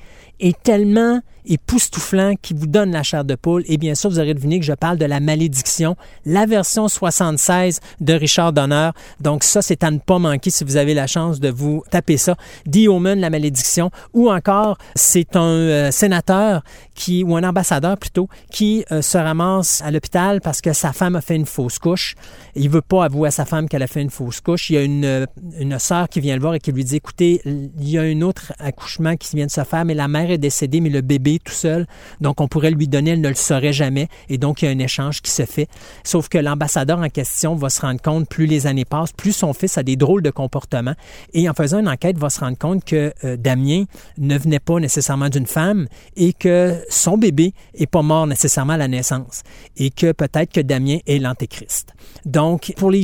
[0.42, 3.64] est tellement époustouflant qui vous donne la chair de poule.
[3.68, 7.80] Et bien sûr, vous aurez deviné que je parle de La Malédiction, la version 76
[8.00, 8.92] de Richard Donner.
[9.20, 12.18] Donc ça, c'est à ne pas manquer si vous avez la chance de vous taper
[12.18, 12.36] ça.
[12.72, 18.30] The Omen, La Malédiction, ou encore, c'est un euh, sénateur qui, ou un ambassadeur plutôt,
[18.52, 22.16] qui euh, se ramasse à l'hôpital parce que sa femme a fait une fausse couche.
[22.56, 24.70] Il veut pas avouer à sa femme qu'elle a fait une fausse couche.
[24.70, 25.26] Il y a une, euh,
[25.60, 28.22] une sœur qui vient le voir et qui lui dit, écoutez, il y a un
[28.22, 31.02] autre accouchement qui vient de se faire, mais la mère mère est décédée, mais le
[31.02, 31.86] bébé tout seul.
[32.22, 34.08] Donc, on pourrait lui donner, elle ne le saurait jamais.
[34.30, 35.68] Et donc, il y a un échange qui se fait.
[36.04, 39.54] Sauf que l'ambassadeur en question va se rendre compte, plus les années passent, plus son
[39.54, 40.96] fils a des drôles de comportements.
[41.34, 43.84] Et en faisant une enquête, va se rendre compte que euh, Damien
[44.18, 48.78] ne venait pas nécessairement d'une femme et que son bébé est pas mort nécessairement à
[48.78, 49.44] la naissance.
[49.78, 51.94] Et que peut-être que Damien est l'antéchrist.
[52.26, 53.02] Donc, pour les,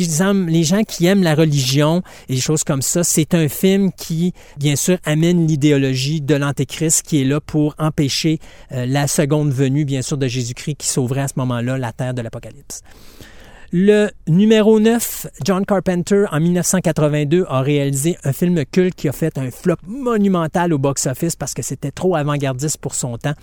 [0.48, 4.34] les gens qui aiment la religion et des choses comme ça, c'est un film qui,
[4.58, 8.15] bien sûr, amène l'idéologie de l'antéchrist qui est là pour empêcher
[8.72, 12.14] euh, la seconde venue, bien sûr, de Jésus-Christ qui sauverait à ce moment-là la terre
[12.14, 12.82] de l'Apocalypse.
[13.78, 19.38] Le numéro 9, John Carpenter, en 1982, a réalisé un film culte qui a fait
[19.38, 23.34] un flop monumental au box-office parce que c'était trop avant-gardiste pour son temps.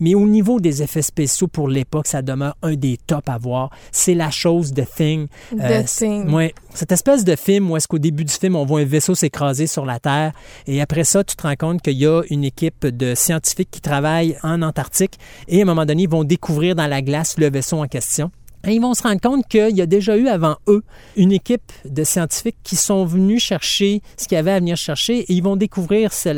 [0.00, 3.68] Mais au niveau des effets spéciaux pour l'époque, ça demeure un des tops à voir.
[3.92, 5.26] C'est la chose The Thing.
[5.50, 6.32] The euh, Thing.
[6.32, 9.14] Ouais, cette espèce de film où est-ce qu'au début du film, on voit un vaisseau
[9.14, 10.32] s'écraser sur la Terre
[10.66, 13.82] et après ça, tu te rends compte qu'il y a une équipe de scientifiques qui
[13.82, 17.50] travaillent en Antarctique et à un moment donné, ils vont découvrir dans la glace le
[17.50, 18.30] vaisseau en question.
[18.66, 20.82] Et ils vont se rendre compte qu'il y a déjà eu avant eux
[21.16, 25.18] une équipe de scientifiques qui sont venus chercher ce qu'il y avait à venir chercher
[25.18, 26.30] et ils vont découvrir ce,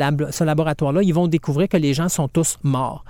[0.43, 1.03] laboratoire-là.
[1.03, 3.05] Ils vont découvrir que les gens sont tous morts.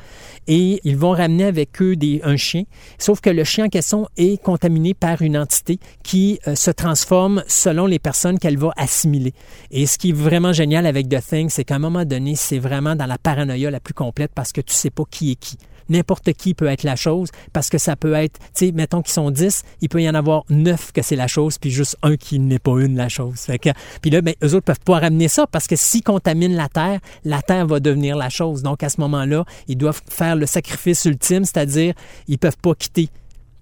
[0.48, 2.64] Et ils vont ramener avec eux des, un chien,
[2.98, 7.44] sauf que le chien en question est contaminé par une entité qui euh, se transforme
[7.48, 9.34] selon les personnes qu'elle va assimiler.
[9.72, 12.60] Et ce qui est vraiment génial avec The Thing, c'est qu'à un moment donné, c'est
[12.60, 15.58] vraiment dans la paranoïa la plus complète parce que tu sais pas qui est qui
[15.90, 19.14] n'importe qui peut être la chose parce que ça peut être, tu sais, mettons qu'ils
[19.14, 22.16] sont 10, il peut y en avoir 9 que c'est la chose, puis juste un
[22.18, 23.40] qui n'est pas une la chose.
[23.40, 23.70] Fait que,
[24.02, 27.00] puis là, ben, eux autres peuvent pas ramener ça parce que s'ils contaminent la Terre,
[27.24, 28.64] la Terre va devenir la chose.
[28.64, 31.94] Donc, à ce moment-là, ils doivent faire le sacrifice ultime, c'est-à-dire,
[32.28, 33.10] ils peuvent pas quitter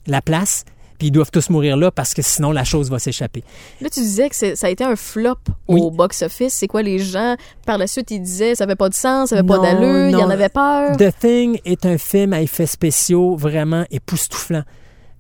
[0.08, 0.66] la place
[0.98, 3.44] puis ils doivent tous mourir là parce que sinon la chose va s'échapper.
[3.82, 6.54] Là, tu disais que ça a été un flop au box-office.
[6.54, 9.36] C'est quoi les gens, par la suite, ils disaient ça n'avait pas de sens, ça
[9.36, 10.98] n'avait pas d'allure, il y en avait peur.
[10.98, 14.64] The Thing est un film à effets spéciaux vraiment époustouflant.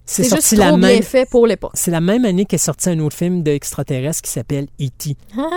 [0.06, 1.72] C'est juste trop bien fait pour l'époque.
[1.74, 5.16] C'est la même année qu'est sorti un autre film d'extraterrestres qui s'appelle E.T.
[5.38, 5.50] Ah!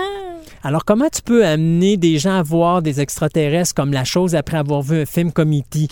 [0.63, 4.57] Alors, comment tu peux amener des gens à voir des extraterrestres comme la chose après
[4.57, 5.87] avoir vu un film comme E.T.?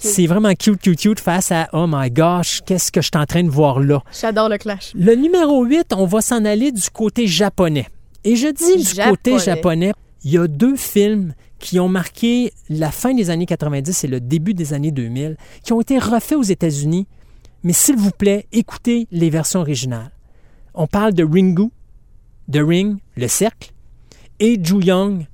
[0.00, 3.26] C'est vraiment cute, cute, cute face à Oh my gosh, qu'est-ce que je suis en
[3.26, 4.02] train de voir là?
[4.18, 4.92] J'adore le clash.
[4.94, 7.86] Le numéro 8, on va s'en aller du côté japonais.
[8.24, 9.92] Et je dis du côté japonais,
[10.24, 14.20] il y a deux films qui ont marqué la fin des années 90 et le
[14.20, 17.06] début des années 2000, qui ont été refaits aux États-Unis
[17.62, 20.10] mais s'il vous plaît, écoutez les versions originales.
[20.74, 21.70] On parle de Ringu,
[22.50, 23.72] The Ring, Le Cercle,
[24.40, 25.26] et Ju Young,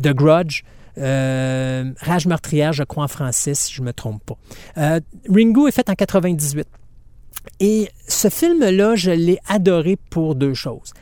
[0.00, 0.62] The Grudge,
[0.98, 4.38] euh, Rage meurtrière, je crois en français, si je ne me trompe pas.
[4.78, 6.66] Euh, Ringu est fait en 98.
[7.60, 10.92] Et ce film-là, je l'ai adoré pour deux choses.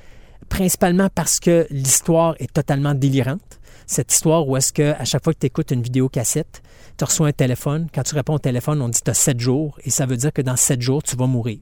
[0.49, 3.61] Principalement parce que l'histoire est totalement délirante.
[3.87, 6.63] Cette histoire où est-ce que à chaque fois que tu écoutes une vidéo cassette,
[6.97, 7.89] tu reçois un téléphone.
[7.95, 10.17] Quand tu réponds au téléphone, on dit que tu as sept jours et ça veut
[10.17, 11.59] dire que dans sept jours, tu vas mourir.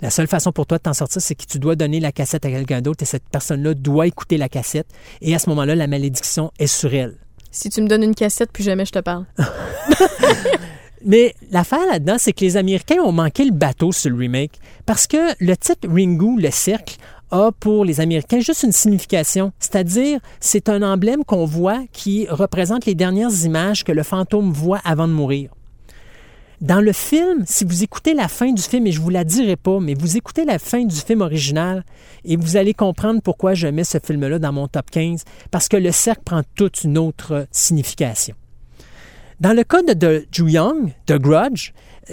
[0.00, 2.46] La seule façon pour toi de t'en sortir, c'est que tu dois donner la cassette
[2.46, 4.86] à quelqu'un d'autre et cette personne-là doit écouter la cassette.
[5.20, 7.18] Et à ce moment-là, la malédiction est sur elle.
[7.50, 9.26] Si tu me donnes une cassette, plus jamais je te parle.
[11.04, 15.06] Mais l'affaire là-dedans, c'est que les Américains ont manqué le bateau sur le remake parce
[15.06, 16.96] que le titre Ringu, le cercle,
[17.30, 22.86] a pour les Américains juste une signification, c'est-à-dire c'est un emblème qu'on voit qui représente
[22.86, 25.50] les dernières images que le fantôme voit avant de mourir.
[26.60, 29.56] Dans le film, si vous écoutez la fin du film, et je vous la dirai
[29.56, 31.84] pas, mais vous écoutez la fin du film original
[32.24, 35.78] et vous allez comprendre pourquoi je mets ce film-là dans mon top 15, parce que
[35.78, 38.34] le cercle prend toute une autre signification.
[39.40, 41.72] Dans le cas de, de Ju Young, de Grudge,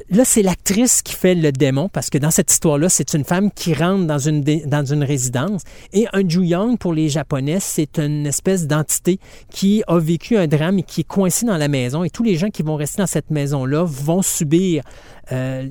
[0.09, 3.51] là, c'est l'actrice qui fait le démon, parce que dans cette histoire-là, c'est une femme
[3.51, 5.61] qui rentre dans une, dans une résidence.
[5.93, 9.19] Et un Ju-Young, pour les Japonais, c'est une espèce d'entité
[9.51, 12.03] qui a vécu un drame et qui est coincée dans la maison.
[12.03, 14.83] Et tous les gens qui vont rester dans cette maison-là vont subir
[15.31, 15.67] euh,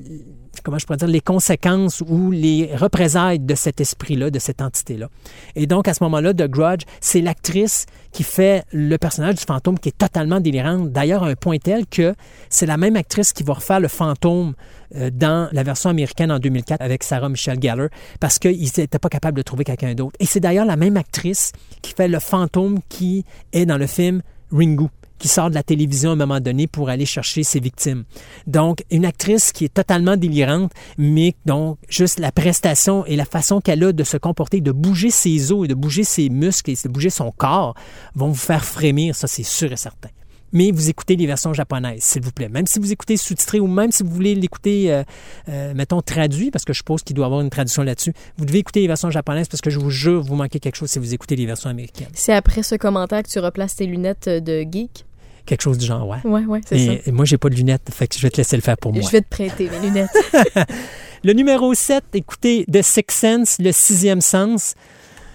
[0.63, 5.09] comment je pourrais dire, les conséquences ou les représailles de cet esprit-là, de cette entité-là.
[5.55, 9.77] Et donc, à ce moment-là, The Grudge, c'est l'actrice qui fait le personnage du fantôme
[9.77, 10.91] qui est totalement délirante.
[10.91, 12.15] D'ailleurs, un point tel que
[12.49, 16.39] c'est la même actrice qui va refaire le fantôme euh, dans la version américaine en
[16.39, 20.15] 2004 avec Sarah Michelle Gellar parce qu'ils n'étaient pas capables de trouver quelqu'un d'autre.
[20.19, 21.51] Et c'est d'ailleurs la même actrice
[21.81, 24.87] qui fait le fantôme qui est dans le film Ringu
[25.19, 28.03] qui sort de la télévision à un moment donné pour aller chercher ses victimes.
[28.45, 33.61] Donc, une actrice qui est totalement délirante, mais donc juste la prestation et la façon
[33.61, 36.77] qu'elle a de se comporter, de bouger ses os et de bouger ses muscles et
[36.83, 37.73] de bouger son corps
[38.15, 40.09] vont vous faire frémir, ça c'est sûr et certain.
[40.53, 42.49] Mais vous écoutez les versions japonaises, s'il vous plaît.
[42.49, 45.03] Même si vous écoutez sous-titré ou même si vous voulez l'écouter, euh,
[45.49, 48.45] euh, mettons, traduit, parce que je suppose qu'il doit y avoir une traduction là-dessus, vous
[48.45, 50.99] devez écouter les versions japonaises parce que je vous jure, vous manquez quelque chose si
[50.99, 52.07] vous écoutez les versions américaines.
[52.13, 55.05] C'est après ce commentaire que tu replaces tes lunettes de geek?
[55.45, 56.19] Quelque chose du genre, ouais.
[56.25, 56.93] Ouais, ouais, c'est ça.
[57.05, 58.91] Et, moi, j'ai pas de lunettes, fait que je vais te laisser le faire pour
[58.91, 59.01] moi.
[59.01, 60.09] Je vais te prêter mes lunettes.
[61.23, 64.75] Le numéro 7, écoutez, The Sixth Sense, le sixième sens.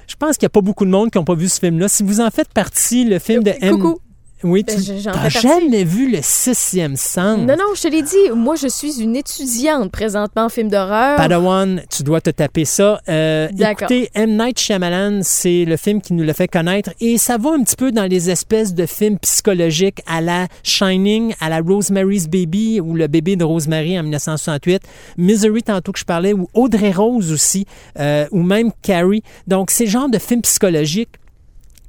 [0.07, 1.89] Je pense qu'il n'y a pas beaucoup de monde qui n'ont pas vu ce film-là.
[1.89, 3.79] Si vous en faites partie, le film de M.
[3.79, 3.99] Coucou.
[4.45, 7.39] Oui, Ben, tu n'as jamais vu le sixième sens.
[7.39, 11.17] Non, non, je te l'ai dit, moi, je suis une étudiante présentement en film d'horreur.
[11.17, 13.01] Padawan, tu dois te taper ça.
[13.09, 14.37] Euh, écoutez, M.
[14.37, 17.77] Night Shyamalan, c'est le film qui nous le fait connaître et ça va un petit
[17.77, 22.95] peu dans les espèces de films psychologiques à la Shining, à la Rosemary's Baby ou
[22.95, 24.83] le bébé de Rosemary en 1968,
[25.19, 27.67] Misery tantôt que je parlais ou Audrey Rose aussi,
[27.99, 29.23] euh, ou même Carrie.
[29.47, 31.11] Donc, c'est le genre de film psychologique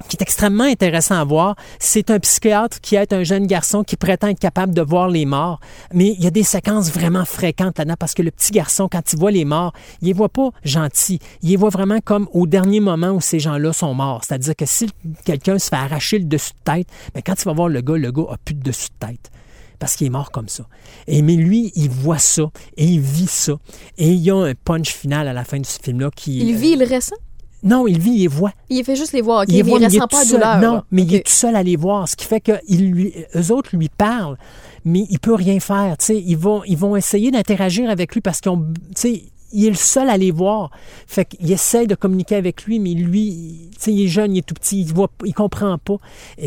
[0.08, 1.56] qui est extrêmement intéressant à voir.
[1.80, 5.26] C'est un psychiatre qui est un jeune garçon qui prétend être capable de voir les
[5.26, 5.60] morts.
[5.94, 9.14] Mais il y a des séquences vraiment fréquentes là-dedans parce que le petit garçon, quand
[9.14, 11.20] il voit les morts, il les voit pas gentils.
[11.42, 14.24] Il les voit vraiment comme au dernier moment où ces gens-là sont morts.
[14.28, 14.90] C'est-à-dire que si
[15.26, 17.98] quelqu'un se fait arracher le dessus de tête, mais quand il va voir le gars,
[17.98, 19.32] le gars a plus de dessus de tête
[19.80, 20.66] parce qu'il est mort comme ça.
[21.08, 22.44] Et mais lui, il voit ça
[22.78, 23.54] et il vit ça.
[23.98, 26.40] Et il y a un punch final à la fin de ce film-là qui...
[26.40, 27.18] Il vit, il ressent.
[27.64, 28.52] Non, il vit, il voit.
[28.70, 30.34] Il fait juste les voir, Il les mais voit, il ressent pas seul.
[30.40, 30.60] douleur.
[30.60, 30.86] Non, là.
[30.92, 33.52] mais il est tout seul à les voir, ce qui fait que il lui, eux
[33.52, 34.38] autres lui parlent,
[34.86, 35.98] mais il peut rien faire.
[35.98, 39.24] Tu sais, ils vont, ils vont essayer d'interagir avec lui parce qu'ils ont, tu sais,
[39.56, 40.72] il est le seul à les voir.
[41.08, 44.36] Fait qu'il essaie de communiquer avec lui, mais lui, il- tu sais, il est jeune,
[44.36, 45.98] il est tout petit, il voit, il comprend pas.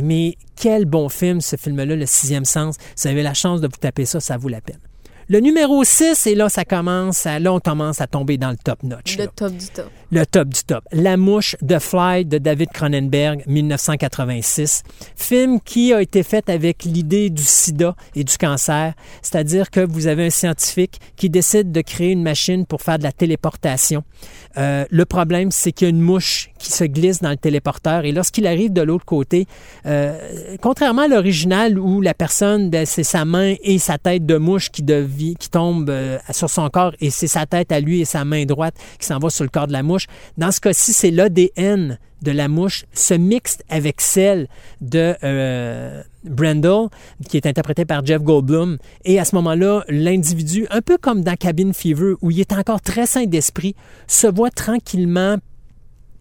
[0.02, 2.74] Mais quel bon film, ce film-là, Le Sixième Sens.
[2.96, 4.80] Si vous avez la chance de vous taper ça, ça vaut la peine.
[5.28, 8.56] Le numéro 6, et là, ça commence, à, là, on commence à tomber dans le
[8.56, 9.16] top notch.
[9.16, 9.30] Le là.
[9.34, 9.90] top du top.
[10.12, 10.84] Le top du top.
[10.92, 14.84] La mouche de Fly de David Cronenberg, 1986.
[15.16, 18.94] Film qui a été fait avec l'idée du sida et du cancer.
[19.20, 23.02] C'est-à-dire que vous avez un scientifique qui décide de créer une machine pour faire de
[23.02, 24.04] la téléportation.
[24.58, 28.04] Euh, le problème, c'est qu'il y a une mouche qui se glisse dans le téléporteur
[28.04, 29.46] et lorsqu'il arrive de l'autre côté,
[29.86, 30.16] euh,
[30.62, 34.70] contrairement à l'original où la personne, ben, c'est sa main et sa tête de mouche
[34.70, 38.04] qui, devient, qui tombe euh, sur son corps et c'est sa tête à lui et
[38.04, 40.06] sa main droite qui s'en va sur le corps de la mouche.
[40.36, 44.48] Dans ce cas-ci, c'est l'ADN de la mouche se mixe avec celle
[44.80, 46.02] de euh,
[47.28, 48.78] qui est interprété par Jeff Goldblum.
[49.04, 52.80] Et à ce moment-là, l'individu, un peu comme dans Cabin Fever, où il est encore
[52.80, 53.74] très sain d'esprit,
[54.06, 55.36] se voit tranquillement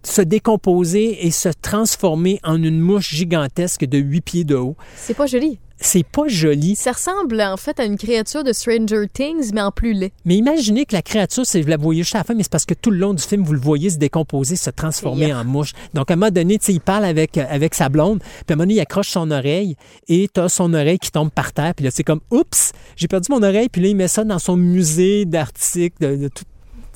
[0.04, 4.76] se décomposer et se transformer en une mouche gigantesque de 8 pieds de haut.
[4.96, 5.60] C'est pas joli.
[5.78, 9.72] C'est pas joli, Ça ressemble en fait à une créature de Stranger Things, mais en
[9.72, 10.14] plus laid.
[10.24, 12.52] mais imaginez que la créature, si vous la voyez juste à la fin, mais c'est
[12.52, 15.40] parce que tout le long du film, vous le voyez se décomposer, se transformer Yeah.
[15.42, 15.74] en mouche.
[15.94, 18.56] Donc, à un moment donné, il parle avec, euh, avec sa blonde, puis à un
[18.56, 19.76] moment donné, il accroche son oreille
[20.08, 21.74] et tu as son oreille qui tombe par terre.
[21.76, 23.68] Puis là, c'est comme, oups, j'ai perdu mon oreille.
[23.70, 26.46] Puis là, il met ça dans son musée d'articles, de, tout-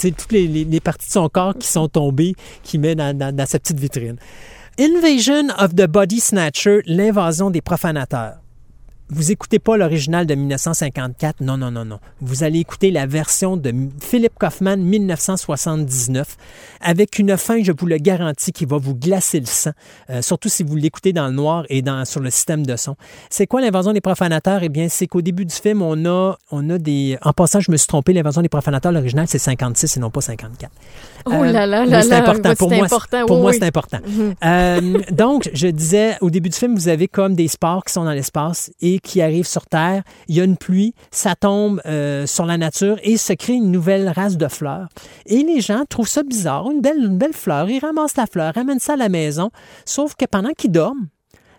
[0.02, 3.36] toutes les, les- les parties de son corps qui sont tombées, qu'il met dans, dans-
[3.36, 4.16] dans sa petite vitrine.
[4.80, 8.36] Invasion of the Body Snatcher, l'invasion des profanateurs.
[9.12, 12.00] Vous écoutez pas l'original de 1954, non, non, non, non.
[12.22, 16.38] Vous allez écouter la version de Philip Kaufman 1979,
[16.80, 19.72] avec une fin, je vous le garantis, qui va vous glacer le sang,
[20.12, 22.96] euh, surtout si vous l'écoutez dans le noir et dans, sur le système de son.
[23.32, 24.62] C'est quoi l'invasion des profanateurs?
[24.62, 27.18] Eh bien, c'est qu'au début du film, on a, on a des...
[27.24, 30.22] En passant, je me suis trompé, l'invasion des profanateurs, l'original, c'est 56 et non pas
[30.22, 30.72] 54.
[31.26, 32.54] Oh Euh, là là oui, là c'est important.
[32.56, 33.26] Pour moi, important.
[33.26, 33.58] pour oui, moi, oui.
[33.60, 33.98] c'est important.
[34.46, 38.04] Euh, donc, je disais, au début du film, vous avez comme des sports qui sont
[38.04, 40.04] dans l'espace et qui arrivent sur Terre.
[40.28, 43.72] Il y a une pluie, ça tombe euh, sur la nature et se crée une
[43.72, 44.90] nouvelle race de fleurs.
[45.26, 47.70] Et les gens trouvent ça bizarre, une belle, une belle fleur.
[47.70, 49.52] Ils ramassent la fleur, ramènent ça à la maison.
[49.86, 51.08] Sauf que pendant qu'ils dorment,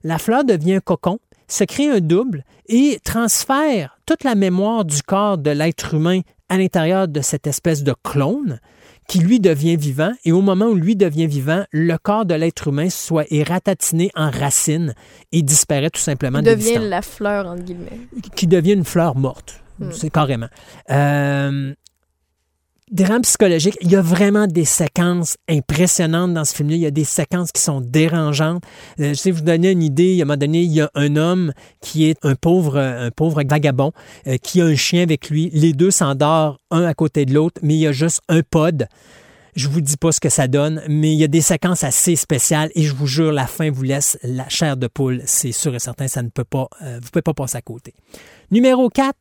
[0.02, 5.02] la fleur devient un cocon, se crée un double et transfère toute la mémoire du
[5.02, 8.60] corps de l'être humain à l'intérieur de cette espèce de clone
[9.10, 12.68] qui lui devient vivant et au moment où lui devient vivant, le corps de l'être
[12.68, 14.94] humain soit est ratatiné en racines
[15.32, 17.98] et disparaît tout simplement Il de devient la fleur, entre guillemets.
[18.36, 19.64] qui devient une fleur morte.
[19.80, 19.90] Hmm.
[19.90, 20.46] C'est carrément.
[20.90, 21.74] Euh,
[22.90, 26.76] drame psychologique, il y a vraiment des séquences impressionnantes dans ce film-là.
[26.76, 28.62] Il y a des séquences qui sont dérangeantes.
[28.98, 30.18] Euh, je sais vous donner une idée.
[30.20, 33.42] À un moment donné, il y a un homme qui est un pauvre, un pauvre
[33.42, 33.92] vagabond
[34.26, 35.50] euh, qui a un chien avec lui.
[35.52, 38.86] Les deux s'endorment un à côté de l'autre, mais il y a juste un pod.
[39.56, 42.14] Je vous dis pas ce que ça donne, mais il y a des séquences assez
[42.14, 45.22] spéciales et je vous jure, la fin vous laisse la chair de poule.
[45.26, 47.94] C'est sûr et certain, ça ne peut pas, euh, vous pouvez pas passer à côté.
[48.52, 49.14] Numéro 4,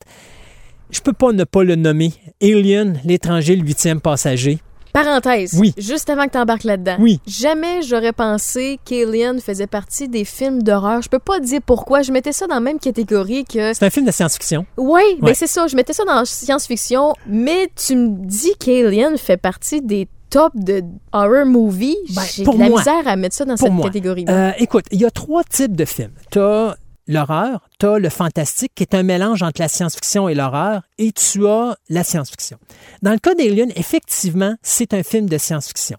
[0.91, 2.13] je peux pas ne pas le nommer.
[2.41, 4.59] Alien, l'étranger, le huitième passager.
[4.91, 5.53] Parenthèse.
[5.59, 5.73] Oui.
[5.77, 6.95] Juste avant que tu embarques là-dedans.
[6.99, 7.19] Oui.
[7.27, 11.03] Jamais j'aurais pensé qu'Alien faisait partie des films d'horreur.
[11.03, 12.01] Je peux pas dire pourquoi.
[12.01, 13.71] Je mettais ça dans la même catégorie que.
[13.73, 14.65] C'est un film de science-fiction.
[14.77, 15.33] Oui, ben Ouais.
[15.35, 15.67] c'est ça.
[15.67, 17.13] Je mettais ça dans science-fiction.
[17.27, 20.81] Mais tu me dis qu'Alien fait partie des tops de
[21.13, 21.95] horror movie.
[22.15, 22.79] Ben, J'ai de la moi.
[22.79, 24.49] misère à mettre ça dans Pour cette catégorie-là.
[24.49, 26.11] Euh, écoute, il y a trois types de films.
[26.31, 26.75] Tu as
[27.09, 31.11] l'horreur, tu as le fantastique, qui est un mélange entre la science-fiction et l'horreur, et
[31.11, 32.57] tu as la science-fiction.
[33.01, 35.97] Dans le cas d'Alien, effectivement, c'est un film de science-fiction.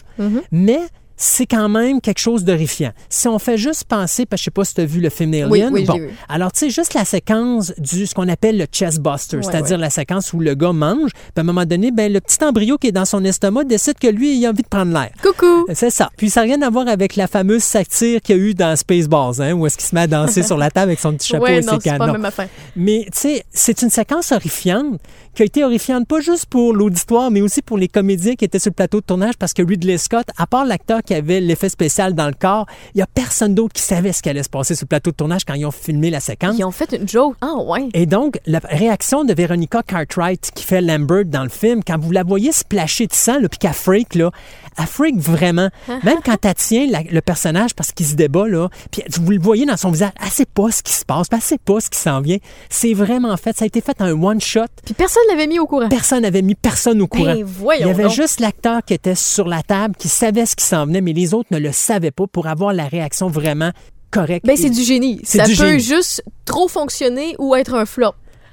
[0.52, 0.80] Mais
[1.22, 2.92] c'est quand même quelque chose d'horrifiant.
[3.10, 5.10] Si on fait juste penser, parce que je sais pas si tu as vu le
[5.10, 6.08] film Alien, Oui, oui, bon, vu.
[6.30, 9.76] alors tu sais, juste la séquence du ce qu'on appelle le chest buster, Ouais, c'est-à-dire
[9.76, 9.82] ouais.
[9.82, 12.78] la séquence où le gars mange, puis à un moment donné, ben, le petit embryo
[12.78, 15.10] qui est dans son estomac décide que lui, il a envie de prendre l'air.
[15.22, 15.66] Coucou!
[15.74, 16.08] C'est ça.
[16.16, 18.74] Puis ça n'a rien à voir avec la fameuse satire qu'il y a eu dans
[18.74, 21.28] Spaceballs, hein, où est-ce qu'il se met à danser sur la table avec son petit
[21.28, 22.12] chapeau ouais, et non, ses pas canons.
[22.14, 22.48] même affaire.
[22.76, 24.98] Mais tu sais, c'est une séquence horrifiante
[25.40, 28.58] qui a été horrifiante pas juste pour l'auditoire, mais aussi pour les comédiens qui étaient
[28.58, 31.70] sur le plateau de tournage parce que Ridley Scott, à part l'acteur qui avait l'effet
[31.70, 34.50] spécial dans le corps, il y a personne d'autre qui savait ce qui allait se
[34.50, 36.56] passer sur le plateau de tournage quand ils ont filmé la séquence.
[36.58, 37.36] Ils ont fait une joke.
[37.40, 37.88] Ah, ouais.
[37.94, 42.10] Et donc, la réaction de Veronica Cartwright qui fait Lambert dans le film, quand vous
[42.12, 44.30] la voyez splasher de sang, puis qu'elle freak, là,
[44.78, 45.70] elle freak vraiment.
[46.04, 49.40] Même quand elle tient la- le personnage parce qu'il se débat, là, puis vous le
[49.40, 51.88] voyez dans son visage, elle sait pas ce qui se passe, elle sait pas ce
[51.88, 52.36] qui s'en vient.
[52.68, 53.56] C'est vraiment fait.
[53.56, 54.66] Ça a été fait en un one-shot.
[54.84, 55.88] Puis personne l'avait mis au courant.
[55.88, 57.34] Personne n'avait mis personne au courant.
[57.34, 58.12] Ben, voyons Il y avait donc.
[58.12, 61.34] juste l'acteur qui était sur la table, qui savait ce qui s'en venait, mais les
[61.34, 63.70] autres ne le savaient pas pour avoir la réaction vraiment
[64.10, 64.44] correcte.
[64.46, 65.20] Ben, c'est du génie.
[65.24, 65.80] Ça du peut génie.
[65.80, 68.12] juste trop fonctionner ou être un flop.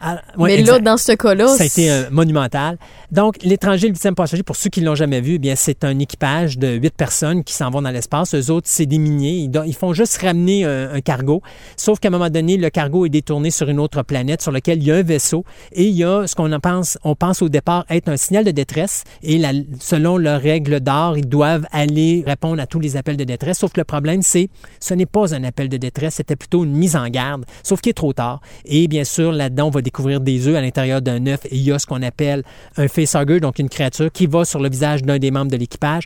[0.10, 0.74] Ah, ouais, Mais exact.
[0.74, 2.78] là, dans ce cas-là, Ça a été euh, monumental.
[3.12, 5.84] Donc, l'étranger, le huitième passager, pour ceux qui ne l'ont jamais vu, eh bien, c'est
[5.84, 8.34] un équipage de huit personnes qui s'en vont dans l'espace.
[8.36, 9.50] Eux autres, c'est des miniers.
[9.66, 11.42] Ils, font juste ramener un, un cargo.
[11.76, 14.80] Sauf qu'à un moment donné, le cargo est détourné sur une autre planète sur laquelle
[14.80, 17.42] il y a un vaisseau et il y a ce qu'on en pense, on pense
[17.42, 19.04] au départ être un signal de détresse.
[19.24, 23.24] Et la- selon leurs règles d'art, ils doivent aller répondre à tous les appels de
[23.24, 23.60] détresse.
[23.60, 26.72] Sauf que le problème, c'est ce n'est pas un appel de détresse, c'était plutôt une
[26.74, 27.46] mise en garde.
[27.64, 28.42] Sauf qu'il est trop tard.
[28.66, 31.64] Et bien sûr, là-dedans, on va découvrir des œufs à l'intérieur d'un œuf et il
[31.64, 32.44] y a ce qu'on appelle
[32.78, 36.04] un facehugger, donc une créature qui va sur le visage d'un des membres de l'équipage.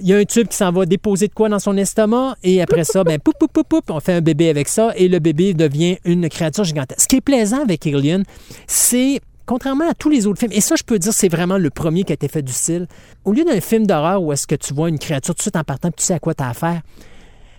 [0.00, 2.62] Il y a un tube qui s'en va déposer de quoi dans son estomac et
[2.62, 5.18] après ça, ben, poup, poup, poup, poup, on fait un bébé avec ça et le
[5.18, 7.00] bébé devient une créature gigantesque.
[7.00, 8.24] Ce qui est plaisant avec Alien,
[8.66, 11.68] c'est contrairement à tous les autres films, et ça, je peux dire, c'est vraiment le
[11.68, 12.86] premier qui a été fait du style.
[13.24, 15.56] Au lieu d'un film d'horreur où est-ce que tu vois une créature tout de suite
[15.56, 16.80] en partant, tu sais à quoi tu as affaire,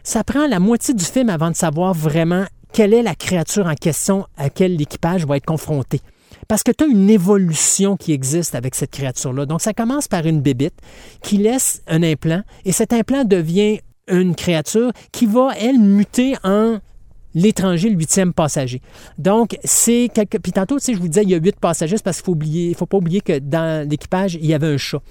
[0.03, 3.75] ça prend la moitié du film avant de savoir vraiment quelle est la créature en
[3.75, 6.01] question à laquelle l'équipage va être confronté.
[6.47, 9.45] Parce que tu as une évolution qui existe avec cette créature-là.
[9.45, 10.75] Donc, ça commence par une bébite
[11.21, 16.79] qui laisse un implant et cet implant devient une créature qui va, elle, muter en
[17.35, 18.81] l'étranger, le huitième passager.
[19.17, 20.37] Donc, c'est quelque...
[20.37, 22.25] Puis tantôt, tu sais, je vous disais, il y a huit passagers c'est parce qu'il
[22.25, 25.01] faut oublier, faut pas oublier que dans l'équipage, il y avait un chat.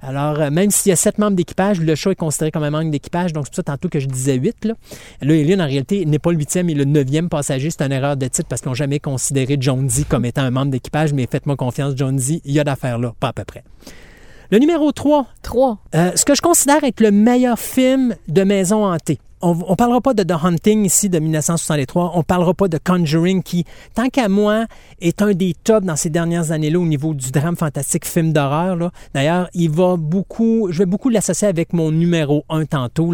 [0.00, 2.70] Alors, euh, même s'il y a sept membres d'équipage, le chat est considéré comme un
[2.70, 3.32] membre d'équipage.
[3.32, 4.64] Donc, c'est pour ça tantôt que je disais huit.
[4.64, 4.74] Là,
[5.20, 7.70] là Alien, en réalité, n'est pas le huitième, il est le neuvième passager.
[7.70, 10.72] C'est une erreur de titre parce qu'ils n'ont jamais considéré Jonesy comme étant un membre
[10.72, 11.12] d'équipage.
[11.12, 13.64] Mais faites-moi confiance, Jonesy, il y a d'affaires là, pas à peu près.
[14.50, 15.78] Le numéro 3, trois.
[15.94, 19.18] euh, ce que je considère être le meilleur film de maison hantée.
[19.44, 22.12] On ne parlera pas de The Hunting ici de 1963.
[22.14, 24.66] On parlera pas de Conjuring qui, tant qu'à moi,
[25.00, 28.92] est un des tops dans ces dernières années-là au niveau du drame fantastique film d'horreur.
[29.14, 33.12] D'ailleurs, il va beaucoup, je vais beaucoup l'associer avec mon numéro 1 tantôt.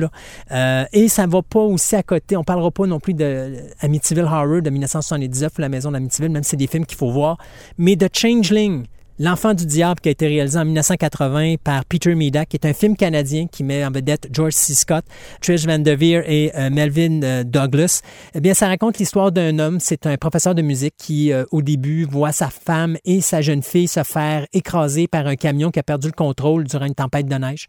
[0.50, 2.36] Euh, et ça va pas aussi à côté.
[2.36, 6.42] On parlera pas non plus de Amityville Horror de 1979 ou La Maison d'Amityville, même
[6.42, 7.38] si c'est des films qu'il faut voir.
[7.78, 8.84] Mais de Changeling,
[9.20, 12.72] L'Enfant du diable qui a été réalisé en 1980 par Peter Medak, qui est un
[12.72, 14.74] film canadien qui met en vedette George C.
[14.74, 15.04] Scott,
[15.40, 18.02] Trish Van Der et euh, Melvin euh, Douglas.
[18.36, 21.62] Eh bien, ça raconte l'histoire d'un homme, c'est un professeur de musique qui, euh, au
[21.62, 25.80] début, voit sa femme et sa jeune fille se faire écraser par un camion qui
[25.80, 27.66] a perdu le contrôle durant une tempête de neige.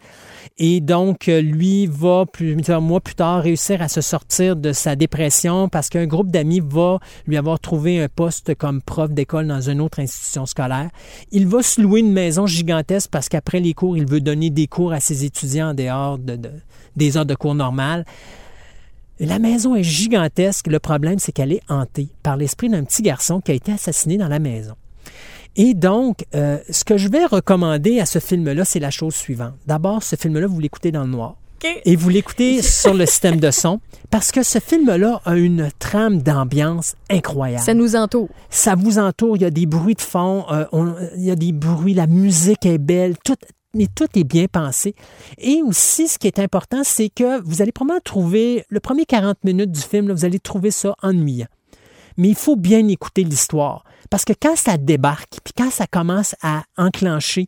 [0.60, 5.68] Et donc, lui va, plusieurs mois plus tard, réussir à se sortir de sa dépression
[5.68, 9.82] parce qu'un groupe d'amis va lui avoir trouvé un poste comme prof d'école dans une
[9.82, 10.92] autre institution scolaire.
[11.48, 14.94] Va se louer une maison gigantesque parce qu'après les cours, il veut donner des cours
[14.94, 16.52] à ses étudiants en dehors de, de-
[16.96, 18.06] des heures de cours normales.
[19.20, 20.68] La maison est gigantesque.
[20.68, 24.18] Le problème, c'est qu'elle est hantée par l'esprit d'un petit garçon qui a été assassiné
[24.18, 24.76] dans la maison.
[25.56, 29.56] Et donc, euh, ce que je vais recommander à ce film-là, c'est la chose suivante.
[29.68, 31.36] D'abord, ce film-là, vous l'écoutez dans le noir.
[31.86, 36.22] Et vous l'écoutez sur le système de son parce que ce film-là a une trame
[36.22, 38.30] d'ambiance incroyable Ça nous entoure.
[38.50, 41.36] ça vous entoure, il y a des bruits de fond, euh, on- il y a
[41.36, 43.36] des bruits, la musique est belle, tout,
[43.76, 44.96] mais tout est bien pensé.
[45.38, 49.44] Et aussi, ce qui est important, c'est que vous allez probablement trouver, le premier 40
[49.44, 51.48] minutes du film, là, vous allez trouver ça ennuyant.
[52.18, 53.84] Mais il faut bien écouter l'histoire.
[54.10, 57.48] Parce que quand ça débarque, puis quand ça commence à enclencher,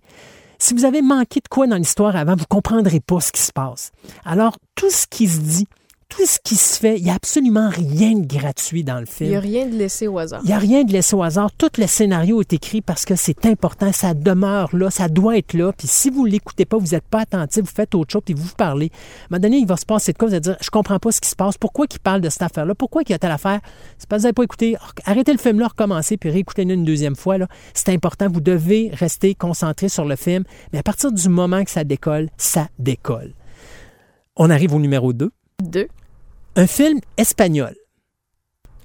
[0.61, 3.51] si vous avez manqué de quoi dans l'histoire avant, vous comprendrez pas ce qui se
[3.51, 3.91] passe.
[4.25, 5.67] Alors, tout ce qui se dit,
[6.11, 9.29] tout ce qui se fait, il n'y a absolument rien de gratuit dans le Il
[9.29, 9.51] n'y a film.
[9.53, 10.41] rien de laissé au hasard.
[10.43, 11.49] Il n'y a rien de laissé au hasard.
[11.57, 15.53] Tout le scénario est écrit parce que c'est important, ça demeure là, ça doit être
[15.53, 15.71] là.
[15.71, 18.33] Puis si vous ne l'écoutez pas, vous n'êtes pas attentif, vous faites autre chose, puis
[18.33, 18.91] vous vous parlez.
[18.91, 20.27] À un moment donné, il va se passer de quoi?
[20.27, 21.57] Vous allez dire, je comprends pas ce qui se passe.
[21.57, 22.75] Pourquoi il parle de cette affaire-là?
[22.75, 23.61] Pourquoi il y a telle affaire?
[23.97, 24.75] C'est parce que vous n'avez pas écouté.
[25.05, 27.37] Arrêtez le film-là, recommencez, puis réécoutez-le une deuxième fois.
[27.73, 28.27] C'est important.
[28.29, 30.43] Vous devez rester concentré sur le film.
[30.73, 33.33] Mais à partir du moment que ça décolle, ça décolle.
[34.35, 35.31] On arrive au numéro 2.
[35.63, 35.87] Deux.
[36.55, 37.75] Un film espagnol.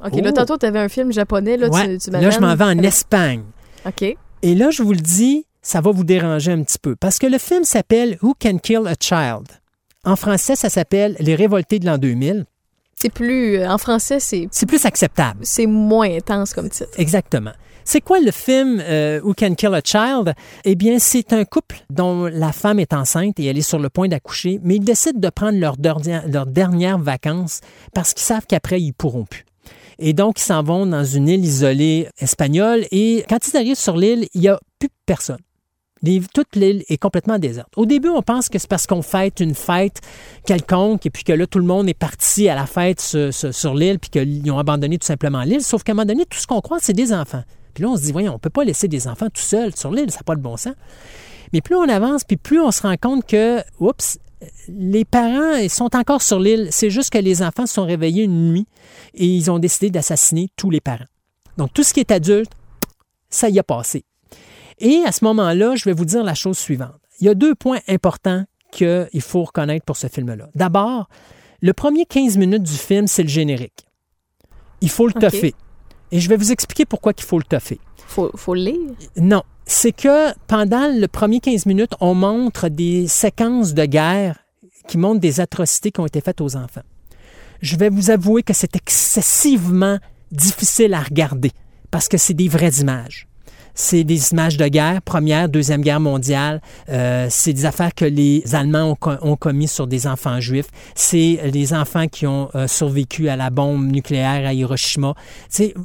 [0.05, 0.21] OK, Oh.
[0.21, 1.57] là, tantôt, tu avais un film japonais.
[1.57, 1.99] Là, Ouais.
[1.99, 3.43] tu, tu là, je m'en vais en Espagne.
[3.87, 4.03] OK.
[4.43, 6.95] Et là, je vous le dis, ça va vous déranger un petit peu.
[6.97, 9.47] Parce que le film s'appelle Who Can Kill a Child?
[10.05, 12.45] En français, ça s'appelle Les Révoltés de l'an 2000.
[12.95, 13.57] C'est plus...
[13.59, 15.41] euh, En français, c'est C'est plus acceptable.
[15.43, 16.91] c'est moins intense comme titre.
[16.99, 17.53] Exactement.
[17.89, 20.35] C'est quoi le film euh, Who Can Kill a Child?
[20.65, 23.89] Eh bien, c'est un couple dont la femme est enceinte et elle est sur le
[23.89, 27.61] point d'accoucher, mais ils décident de prendre leur dernières vacances
[27.95, 29.45] parce qu'ils savent qu'après, ils pourront plus.
[30.01, 33.97] Et donc, ils s'en vont dans une île isolée espagnole et quand ils arrivent sur
[33.97, 35.39] l'île, il n'y a plus personne.
[36.35, 37.69] Toute l'île est complètement déserte.
[37.77, 40.01] Au début, on pense que c'est parce qu'on fête une fête
[40.45, 43.55] quelconque et puis que là, tout le monde est parti à la fête sur, sur-
[43.55, 45.63] sur l'île puis qu'ils ont abandonné tout simplement l'île.
[45.63, 47.45] Sauf qu'à un moment donné, tout ce qu'on croit, c'est des enfants.
[47.77, 49.77] Puis là, on se dit, voyons, on ne peut pas laisser des enfants tout seuls
[49.77, 50.73] sur l'île, ça n'a pas de bon sens.
[51.53, 54.19] Mais plus on avance, puis plus on se rend compte que, oups,
[54.69, 56.69] les parents ils sont encore sur l'île.
[56.71, 58.67] C'est juste que les enfants se sont réveillés une nuit
[59.13, 61.05] et ils ont décidé d'assassiner tous les parents.
[61.59, 62.51] Donc, tout ce qui est adulte,
[63.29, 64.07] ça y a passé.
[64.79, 66.97] Et à ce moment-là, je vais vous dire la chose suivante.
[67.21, 70.49] Il y a deux points importants qu'il faut reconnaître pour ce film-là.
[70.55, 71.11] D'abord,
[71.61, 73.87] le premier 15 minutes du film, c'est le générique.
[74.81, 75.21] Il faut le OK.
[75.21, 75.55] toffer.
[76.13, 77.81] Et je vais vous expliquer pourquoi il faut le toffer.
[78.07, 78.95] Faut, faut le lire.
[79.17, 84.39] Non, c'est que pendant le premier 15 minutes, on montre des séquences de guerre
[84.87, 86.83] qui montrent des atrocités qui ont été faites aux enfants.
[87.61, 89.99] Je vais vous avouer que c'est excessivement
[90.31, 91.51] difficile à regarder
[91.91, 93.26] parce que c'est des vraies images.
[93.79, 96.63] C'est des images de guerre, première, deuxième guerre mondiale.
[96.89, 100.69] Euh, c'est des affaires que les Allemands ont, ont commis sur des enfants juifs.
[100.95, 105.15] C'est les enfants qui ont euh, survécu à la bombe nucléaire à Hiroshima.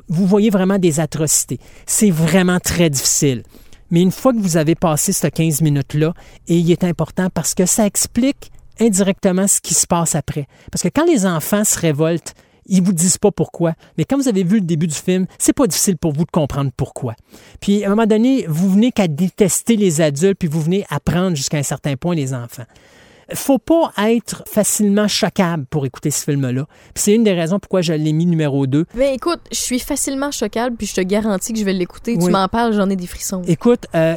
[0.07, 1.59] Vous voyez vraiment des atrocités.
[1.85, 3.43] C'est vraiment très difficile.
[3.91, 6.13] Mais une fois que vous avez passé ces 15 minutes-là,
[6.47, 10.47] et il est important parce que ça explique indirectement ce qui se passe après.
[10.71, 12.33] Parce que quand les enfants se révoltent,
[12.65, 13.73] ils vous disent pas pourquoi.
[13.97, 16.31] Mais quand vous avez vu le début du film, c'est pas difficile pour vous de
[16.31, 17.15] comprendre pourquoi.
[17.59, 21.35] Puis à un moment donné, vous venez qu'à détester les adultes, puis vous venez apprendre
[21.35, 22.65] jusqu'à un certain point les enfants.
[23.33, 26.65] Faut pas être facilement choquable pour écouter ce film-là.
[26.95, 28.85] C'est une des raisons pourquoi je l'ai mis numéro 2.
[28.95, 32.15] Mais écoute, je suis facilement choquable, puis je te garantis que je vais l'écouter.
[32.17, 32.25] Oui.
[32.25, 33.41] Tu m'en parles, j'en ai des frissons.
[33.47, 34.15] Écoute, euh,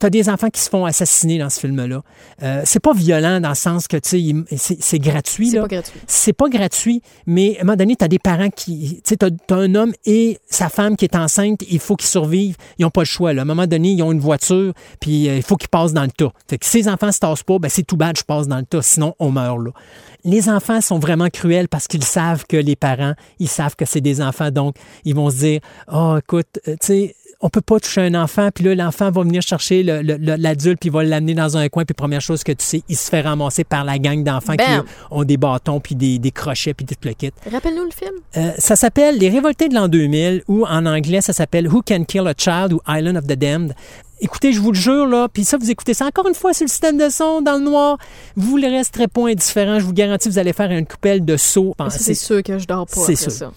[0.00, 2.02] t'as des enfants qui se font assassiner dans ce film-là.
[2.42, 6.00] Euh, c'est pas violent dans le sens que, tu sais, c'est gratuit, C'est pas gratuit.
[6.06, 9.00] C'est pas gratuit, mais à un moment donné, tu as des parents qui.
[9.04, 12.08] Tu sais, tu as, un homme et sa femme qui est enceinte, il faut qu'ils
[12.08, 12.56] survivent.
[12.78, 13.34] Ils n'ont pas le choix.
[13.34, 13.42] Là.
[13.42, 16.04] À un moment donné, ils ont une voiture, puis euh, il faut qu'ils passent dans
[16.04, 16.32] le tas.
[16.48, 18.58] Fait que si les enfants se tassent pas, ben, c'est tout bad, je passe dans
[18.58, 19.70] le tas, sinon on meurt là.
[20.24, 24.00] Les enfants sont vraiment cruels parce qu'ils savent que les parents, ils savent que c'est
[24.00, 25.60] des enfants, donc ils vont se dire
[25.92, 29.22] Oh, écoute, euh, tu sais, on peut pas toucher un enfant, puis là, l'enfant va
[29.22, 32.20] venir chercher le- le- le- l'adulte, puis il va l'amener dans un coin, puis première
[32.20, 34.84] chose que tu sais, il se fait ramasser par la gang d'enfants qui Bam!
[35.10, 37.34] ont des bâtons, puis des, des crochets, puis des plaquettes.
[37.50, 38.12] Rappelle-nous le film.
[38.36, 42.04] Euh, ça s'appelle Les Révoltés de l'an 2000, ou en anglais, ça s'appelle Who Can
[42.04, 43.74] Kill a Child ou Island of the Damned.
[44.22, 46.64] Écoutez, je vous le jure, là, puis ça, vous écoutez ça encore une fois sur
[46.64, 47.96] le système de son, dans le noir,
[48.36, 49.78] vous ne resterez pas indifférent.
[49.80, 51.74] Je vous garantis, vous allez faire une coupelle de saut.
[51.78, 53.32] Ça, C'est sûr que je dors pas c'est sûr.
[53.32, 53.50] ça.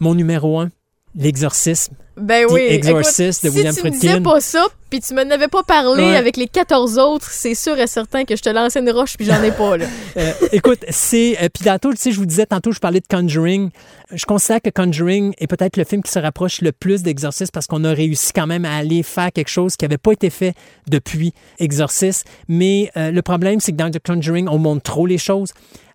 [0.00, 0.68] Mon numéro un,
[1.14, 1.94] L'exorcisme.
[2.16, 2.60] Ben The oui.
[2.68, 5.62] Exorcist écoute, de William si tu me disais pas ça, puis tu m'en avais pas
[5.62, 6.16] parlé Ouais.
[6.16, 9.24] avec les 14 autres, c'est sûr et certain que je te lançais une roche puis
[9.26, 9.86] j'en ai pas, là.
[10.18, 11.38] Euh, écoute, c'est.
[11.42, 13.70] euh, Puis tantôt, tu sais, je vous disais, tantôt, je parlais de Conjuring.
[14.12, 17.66] Je considère que Conjuring est peut-être le film qui se rapproche le plus d'Exorcist parce
[17.66, 20.54] qu'on a réussi quand même à aller faire quelque chose qui n'avait pas été fait
[20.86, 22.26] depuis Exorcist.
[22.46, 25.52] Mais euh, le problème, c'est que dans The Conjuring, on montre trop les choses.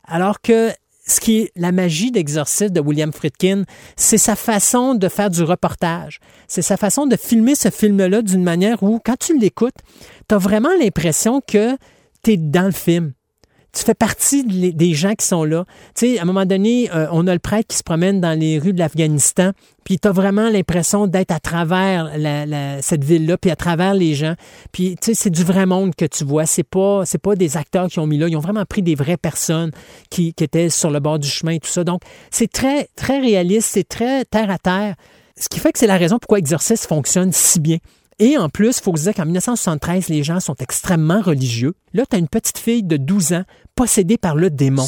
[0.07, 0.71] Alors que
[1.07, 3.63] ce qui est la magie d'Exorcist de William Friedkin,
[3.95, 6.19] c'est sa façon de faire du reportage.
[6.47, 9.77] C'est sa façon de filmer ce film-là d'une manière où, quand tu l'écoutes,
[10.27, 11.77] tu as vraiment l'impression que
[12.23, 13.13] tu es dans le film
[13.73, 15.65] tu fais partie des gens qui sont là.
[15.95, 18.37] Tu sais, à un moment donné, euh, on a le prêtre qui se promène dans
[18.37, 19.51] les rues de l'Afghanistan,
[19.83, 22.11] puis tu as vraiment l'impression d'être à travers
[22.81, 24.33] cette ville-là, puis à travers les gens.
[24.71, 26.45] Puis, tu sais, c'est du vrai monde que tu vois.
[26.45, 28.27] C'est pas, c'est pas des acteurs qui ont mis là.
[28.27, 29.71] Ils ont vraiment pris des vraies personnes
[30.09, 31.83] qui, qui étaient sur le bord du chemin et tout ça.
[31.83, 32.01] Donc,
[32.31, 34.95] c'est très, très réaliste, c'est très terre à terre.
[35.39, 37.77] Ce qui fait que c'est la raison pourquoi Exorcist fonctionne si bien.
[38.19, 41.75] Et en plus, il faut se dire qu'en 1973, les gens sont extrêmement religieux.
[41.93, 43.43] Là, tu as une petite fille de 12 ans
[43.75, 44.87] possédée par le démon.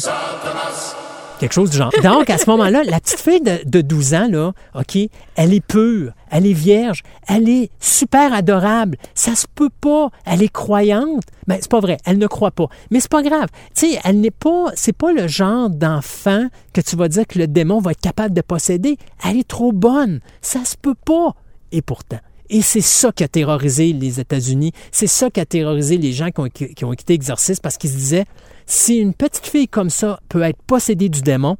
[1.38, 1.92] quelque chose du genre.
[2.02, 4.98] Donc, à ce moment-là, la petite fille de, de 12 ans, là, OK,
[5.36, 8.96] elle est pure, elle est vierge, elle est super adorable.
[9.14, 10.10] Ça se peut pas.
[10.26, 11.22] Elle est croyante.
[11.46, 12.66] Mais c'est pas vrai, elle ne croit pas.
[12.90, 13.46] Mais c'est pas grave.
[13.76, 17.38] Tu sais, elle n'est pas, c'est pas le genre d'enfant que tu vas dire que
[17.38, 18.98] le démon va être capable de posséder.
[19.24, 20.18] Elle est trop bonne.
[20.42, 21.36] Ça se peut pas.
[21.70, 22.18] Et pourtant.
[22.52, 24.72] Et c'est ça qui a terrorisé les États-Unis.
[24.90, 27.90] C'est ça qui a terrorisé les gens qui ont, qui ont quitté Exorcist parce qu'ils
[27.90, 28.24] se disaient
[28.66, 31.56] si une petite fille comme ça peut être possédée du démon,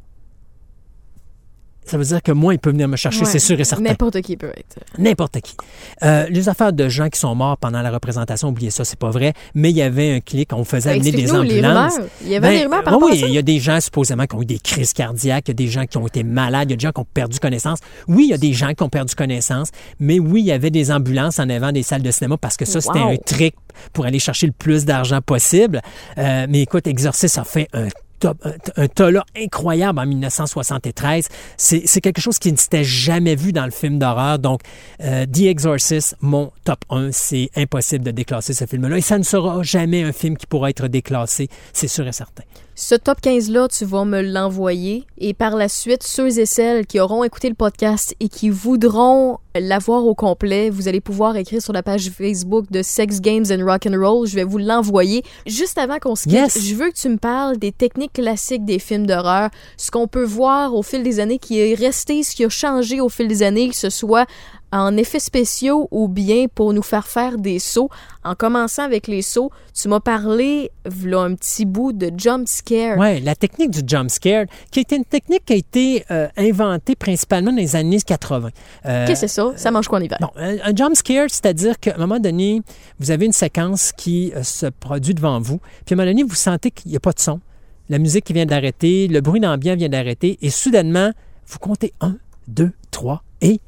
[1.91, 3.27] ça veut dire que moi, il peut venir me chercher, Ouais.
[3.27, 3.83] c'est sûr et certain.
[3.85, 4.79] N'importe qui peut être.
[4.99, 5.57] N'importe qui.
[6.03, 9.11] Euh, les affaires de gens qui sont morts pendant la représentation, oubliez ça, c'est pas
[9.11, 9.33] vrai.
[9.55, 11.95] Mais il y avait un clic, on faisait amener des les ambulances.
[11.95, 12.09] rumeurs.
[12.23, 14.43] Il y avait des rumeurs par oui, il y a des gens supposément qui ont
[14.43, 16.75] eu des crises cardiaques, il y a des gens qui ont été malades, il y
[16.75, 17.79] a des gens qui ont perdu connaissance.
[18.09, 20.71] Oui, il y a des gens qui ont perdu connaissance, mais oui, il y avait
[20.71, 23.55] des ambulances en avant des salles de cinéma parce que ça, c'était un trick
[23.93, 25.81] pour aller chercher le plus d'argent possible.
[26.19, 27.89] Euh, mais écoute, Exorcist a fait un
[28.27, 31.29] un, là incroyable en 1973.
[31.57, 34.39] C'est c'est quelque chose qui ne s'était jamais vu dans le film d'horreur.
[34.39, 34.61] Donc,
[35.03, 38.99] euh, The Exorcist, mon top 1, c'est impossible de déclasser ce film-là.
[38.99, 42.45] Et ça ne sera jamais un film qui pourra être déclassé, c'est sûr et certain.
[42.77, 46.99] Ce top 15-là, tu vas me l'envoyer et par la suite, ceux et celles qui
[46.99, 51.75] auront écouté le podcast et qui voudront l'avoir au complet, vous allez pouvoir écrire sur
[51.75, 54.27] la page Facebook de Sex Games and Rock and Roll.
[54.27, 55.23] Je vais vous l'envoyer.
[55.47, 56.65] Juste avant qu'on se quitte, Yes.
[56.65, 60.25] je veux que tu me parles des techniques classiques des films d'horreur, ce qu'on peut
[60.25, 63.43] voir au fil des années qui est resté, ce qui a changé au fil des
[63.43, 64.27] années, que ce soit
[64.73, 67.89] en effets spéciaux ou bien pour nous faire faire des sauts.
[68.25, 72.99] En commençant avec les sauts, tu m'as parlé, voilà un petit bout de jump scare.
[72.99, 76.95] Oui, la technique du jump scare, qui est une technique qui a été euh, inventée
[76.97, 78.51] principalement dans les années 80.
[78.87, 79.53] Euh, Qu'est-ce que c'est ça?
[79.57, 80.19] Ça mange quoi en hiver?
[80.21, 82.63] Bon, un, un jump scare, c'est-à-dire qu'à un moment donné,
[82.99, 86.23] vous avez une séquence qui euh, se produit devant vous, puis à un moment donné,
[86.23, 87.41] vous sentez qu'il n'y a pas de son.
[87.89, 91.11] La musique qui vient d'arrêter, le bruit d'ambiance vient d'arrêter, et soudainement,
[91.49, 92.17] vous comptez un,
[92.47, 93.61] deux, trois, et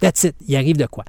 [0.00, 1.04] that's it, il arrive de quoi.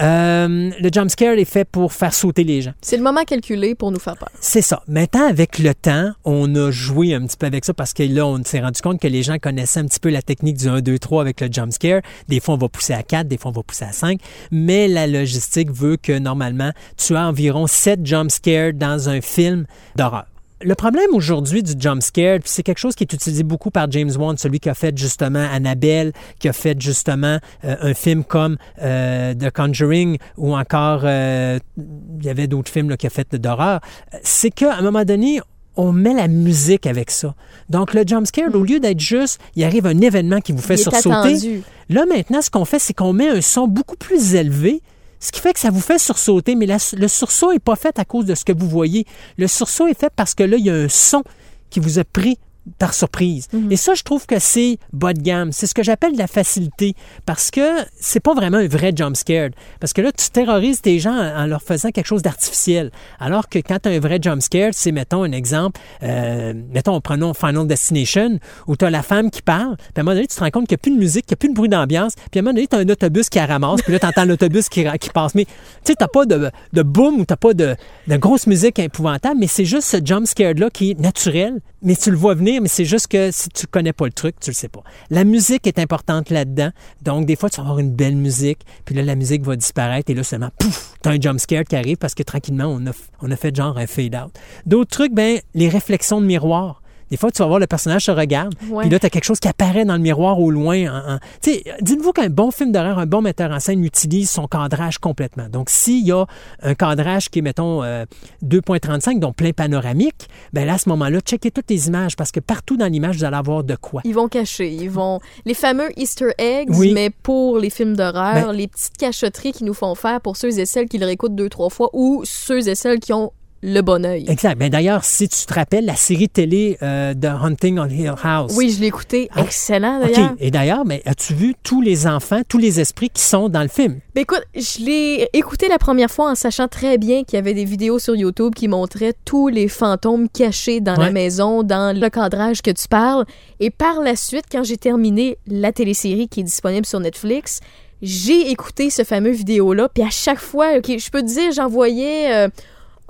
[0.00, 2.72] Euh, le jump scare est fait pour faire sauter les gens.
[2.80, 4.30] C'est le moment calculé pour nous faire peur.
[4.40, 4.82] C'est ça.
[4.88, 8.26] Maintenant, avec le temps, on a joué un petit peu avec ça parce que là,
[8.26, 10.80] on s'est rendu compte que les gens connaissaient un petit peu la technique du 1,
[10.80, 12.00] 2, 3 avec le jump scare.
[12.28, 14.20] Des fois, on va pousser à 4, des fois, on va pousser à 5.
[14.50, 19.66] Mais la logistique veut que normalement, tu as environ 7 jump scares dans un film
[19.96, 20.26] d'horreur.
[20.62, 23.90] Le problème aujourd'hui du jump scare, puis c'est quelque chose qui est utilisé beaucoup par
[23.90, 28.24] James Wan, celui qui a fait justement Annabelle, qui a fait justement euh, un film
[28.24, 33.10] comme euh, The Conjuring ou encore euh, il y avait d'autres films là, qu'il a
[33.10, 33.80] fait d'horreur.
[34.22, 35.40] C'est qu'à un moment donné,
[35.76, 37.34] on met la musique avec ça.
[37.70, 40.76] Donc le jump scare, au lieu d'être juste, il arrive un événement qui vous fait
[40.76, 41.62] sursauter.
[41.88, 44.82] Là, maintenant, ce qu'on fait, c'est qu'on met un son beaucoup plus élevé,
[45.20, 48.04] ce qui fait que ça vous fait sursauter, mais le sursaut n'est pas fait à
[48.04, 49.06] cause de ce que vous voyez.
[49.36, 51.22] Le sursaut est fait parce que là, il y a un son
[51.68, 52.38] qui vous a pris
[52.78, 53.48] par surprise.
[53.70, 55.52] Et ça, je trouve que c'est bas de gamme.
[55.52, 56.94] C'est ce que j'appelle de la facilité
[57.26, 57.60] parce que
[57.98, 59.50] c'est pas vraiment un vrai jump scare.
[59.80, 62.90] Parce que là, tu terrorises tes gens en leur faisant quelque chose d'artificiel.
[63.18, 67.00] Alors que quand tu as un vrai jump scare, c'est, mettons, un exemple, euh, mettons,
[67.00, 70.26] prenons Final Destination, où tu as la femme qui parle, puis à un moment donné,
[70.26, 71.54] tu te rends compte qu'il n'y a plus de musique, qu'il n'y a plus de
[71.54, 73.92] bruit d'ambiance, puis à un moment donné, tu as un autobus qui la ramasse, puis
[73.92, 75.34] là, tu entends l'autobus qui, qui passe.
[75.34, 75.52] Mais tu
[75.84, 79.46] sais, tu pas de, de boom ou tu pas de, de grosse musique épouvantable, mais
[79.46, 82.84] c'est juste ce jump scare-là qui est naturel, mais tu le vois venir, mais c'est
[82.84, 84.82] juste que si tu connais pas le truc, tu le sais pas.
[85.10, 86.70] La musique est importante là-dedans,
[87.02, 90.10] donc des fois, tu vas avoir une belle musique, puis là, la musique va disparaître,
[90.10, 92.86] et là, seulement, pouf, tu as un jump scare qui arrive parce que tranquillement, on
[92.86, 94.32] a, on a fait genre un fade-out.
[94.66, 96.79] D'autres trucs, ben, les réflexions de miroir.
[97.10, 99.40] Des fois, tu vas voir le personnage se regarde, puis là, tu as quelque chose
[99.40, 101.18] qui apparaît dans le miroir au loin.
[101.42, 104.98] Tu sais, dites-vous qu'un bon film d'horreur, un bon metteur en scène utilise son cadrage
[104.98, 105.48] complètement.
[105.48, 106.24] Donc, s'il y a
[106.62, 108.04] un cadrage qui est, mettons, euh,
[108.44, 112.40] 2.35, donc plein panoramique, ben là, à ce moment-là, checkez toutes les images parce que
[112.40, 114.02] partout dans l'image, vous allez avoir de quoi.
[114.04, 115.20] Ils vont cacher, ils vont...
[115.44, 116.92] Les fameux Easter eggs, Oui.
[116.94, 120.58] mais pour les films d'horreur, Ben- les petites cachotteries qu'ils nous font faire pour ceux
[120.58, 123.32] et celles qui le réécoutent deux, trois fois ou ceux et celles qui ont
[123.62, 124.24] le bon œil.
[124.28, 124.56] Exact.
[124.58, 128.52] Ben, D'ailleurs, si tu te rappelles la série télé euh, de Hunting on Hill House.
[128.56, 129.28] Oui, je l'ai écouté.
[129.34, 129.42] Ah.
[129.42, 130.12] Excellent, OK.
[130.12, 130.34] d'ailleurs.
[130.38, 133.68] Et d'ailleurs, mais as-tu vu tous les enfants, tous les esprits qui sont dans le
[133.68, 134.00] film?
[134.14, 137.54] Ben écoute, je l'ai écouté la première fois en sachant très bien qu'il y avait
[137.54, 142.08] des vidéos sur YouTube qui montraient tous les fantômes cachés dans la maison, dans le
[142.08, 143.24] cadrage que tu parles.
[143.60, 147.60] Et par la suite, quand j'ai terminé la télésérie qui est disponible sur Netflix,
[148.02, 149.88] j'ai écouté ce fameux vidéo-là.
[149.92, 152.48] Puis à chaque fois, ok, je peux te dire, j'en voyais euh,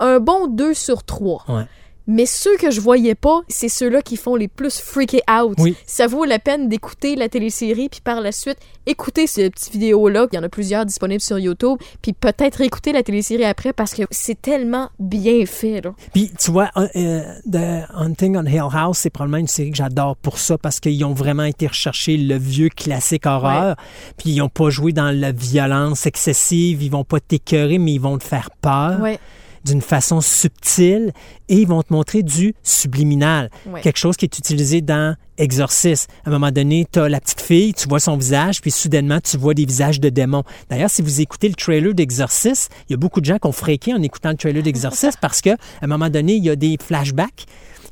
[0.01, 1.45] un bon 2 sur 3.
[1.47, 1.63] Ouais.
[2.07, 5.55] Mais ceux que je voyais pas, c'est ceux-là qui font les plus freaky out.
[5.59, 5.75] Oui.
[5.85, 10.27] Ça vaut la peine d'écouter la télésérie, puis par la suite, écouter ces petites vidéos-là.
[10.31, 13.93] Il y en a plusieurs disponibles sur YouTube, puis peut-être écouter la télésérie après parce
[13.93, 15.81] que c'est tellement bien fait.
[15.81, 15.93] Là.
[16.13, 19.77] Puis, tu vois, euh, euh, The Hunting on Hill House, c'est probablement une série que
[19.77, 23.75] j'adore pour ça parce qu'ils ont vraiment été rechercher le vieux classique horreur.
[24.17, 26.81] Puis, ils n'ont pas joué dans la violence excessive.
[26.81, 28.99] Ils vont pas t'écœurer, mais ils vont te faire peur.
[28.99, 29.19] Ouais.
[29.65, 31.11] D'une façon subtile
[31.49, 33.49] et ils vont te montrer du subliminal.
[33.81, 36.07] Quelque chose qui est utilisé dans Exorcist.
[36.23, 39.19] À un moment donné, tu as la petite fille, tu vois son visage, puis soudainement,
[39.19, 40.43] tu vois des visages de démons.
[40.69, 43.51] D'ailleurs, si vous écoutez le trailer d'Exorcist, il y a beaucoup de gens qui ont
[43.51, 46.55] fréqué en écoutant le trailer d'Exorcist parce que à un moment donné, il y a
[46.55, 47.45] des flashbacks.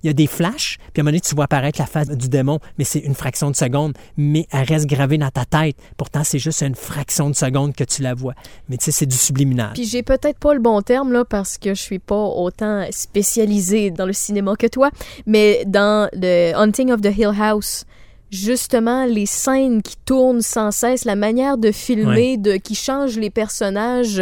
[0.04, 2.08] Il y a des flashs, puis à un moment donné, tu vois apparaître la face
[2.10, 5.76] du démon, mais c'est une fraction de seconde, mais elle reste gravée dans ta tête.
[5.98, 8.34] Pourtant, c'est juste une fraction de seconde que tu la vois.
[8.70, 9.72] Mais tu sais, c'est du subliminal.
[9.74, 13.92] Puis j'ai peut-être pas le bon terme là parce que je suis pas autant spécialisée
[13.92, 14.90] dans le cinéma que toi,
[15.26, 17.86] mais dans The Hunting of the Hill House,
[18.32, 23.30] justement les scènes qui tournent sans cesse, la manière de filmer, de qui change les
[23.30, 24.22] personnages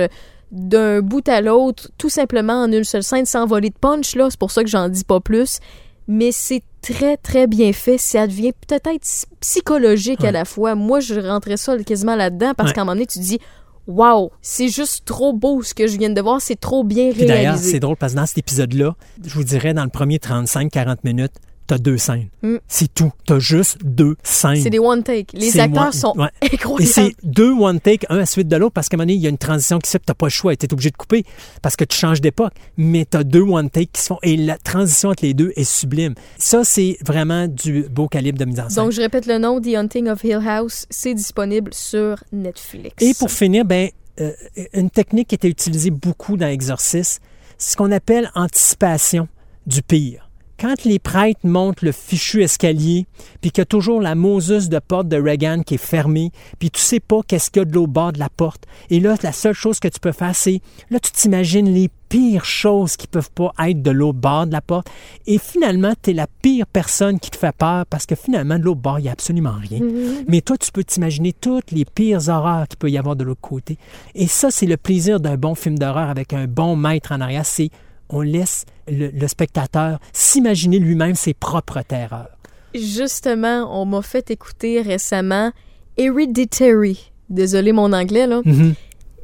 [0.51, 4.27] d'un bout à l'autre, tout simplement en une seule scène sans voler de punch là,
[4.29, 5.59] c'est pour ça que j'en dis pas plus.
[6.07, 7.97] Mais c'est très, très bien fait.
[7.97, 9.03] Ça devient peut-être
[9.41, 10.73] psychologique à la fois.
[10.75, 12.75] Moi, je rentrais ça quasiment là-dedans parce Ouais.
[12.75, 13.39] qu'à un moment donné, tu dis
[13.87, 17.21] Wow, c'est juste trop beau ce que je viens de voir, c'est trop bien Puis
[17.25, 17.71] d'ailleurs, réalisé.
[17.71, 18.95] c'est drôle parce que dans cet épisode-là,
[19.25, 21.31] je vous dirais, dans le premier 35-40 minutes,
[21.67, 22.29] t'as deux scènes.
[22.41, 22.55] Mm.
[22.67, 23.11] C'est tout.
[23.25, 24.61] T'as juste deux scènes.
[24.61, 25.37] C'est des one take.
[25.37, 26.29] Les acteurs sont ouais.
[26.41, 26.91] Et incroyables.
[26.91, 29.15] c'est deux one take, un à la suite de l'autre, parce qu'à un moment donné,
[29.15, 30.97] il y a une transition qui se fait, t'as pas le choix, t'es obligé de
[30.97, 31.25] couper,
[31.61, 32.53] parce que tu changes d'époque.
[32.77, 35.63] Mais t'as deux one take qui se font, et la transition entre les deux est
[35.63, 36.15] sublime.
[36.37, 38.83] Ça, c'est vraiment du beau calibre de mise en scène.
[38.83, 42.95] Donc, je répète le nom, The Hunting of Hill House, c'est disponible sur Netflix.
[43.01, 43.89] Et pour finir, ben,
[44.19, 44.31] euh,
[44.73, 47.21] une technique qui était utilisée beaucoup dans Exorcist,
[47.57, 49.27] c'est ce qu'on appelle anticipation
[49.65, 50.26] du pire.
[50.59, 53.05] Quand les prêtres montent le fichu escalier,
[53.41, 56.71] puis qu'il y a toujours la Moses de porte de Reagan qui est fermée, puis
[56.71, 58.63] tu sais pas qu'est-ce qu'il y a de l'autre bord de la porte.
[58.89, 62.45] Et là, la seule chose que tu peux faire, c'est, là, tu t'imagines les pires
[62.45, 64.89] choses qui peuvent pas être de l'autre bord de la porte.
[65.27, 68.63] Et finalement, tu es la pire personne qui te fait peur parce que finalement, de
[68.63, 69.81] l'autre bord, il n'y a absolument rien.
[70.27, 73.41] Mais toi, tu peux t'imaginer toutes les pires horreurs qu'il peut y avoir de l'autre
[73.41, 73.77] côté.
[74.15, 77.45] Et ça, c'est le plaisir d'un bon film d'horreur avec un bon maître en arrière.
[77.45, 77.69] C'est
[78.09, 82.29] on laisse le, le spectateur s'imaginer lui-même ses propres terreurs.
[82.73, 85.51] Justement, on m'a fait écouter récemment
[85.97, 87.11] Hereditary.
[87.29, 88.41] Désolé mon anglais, là.
[88.45, 88.73] Mhm.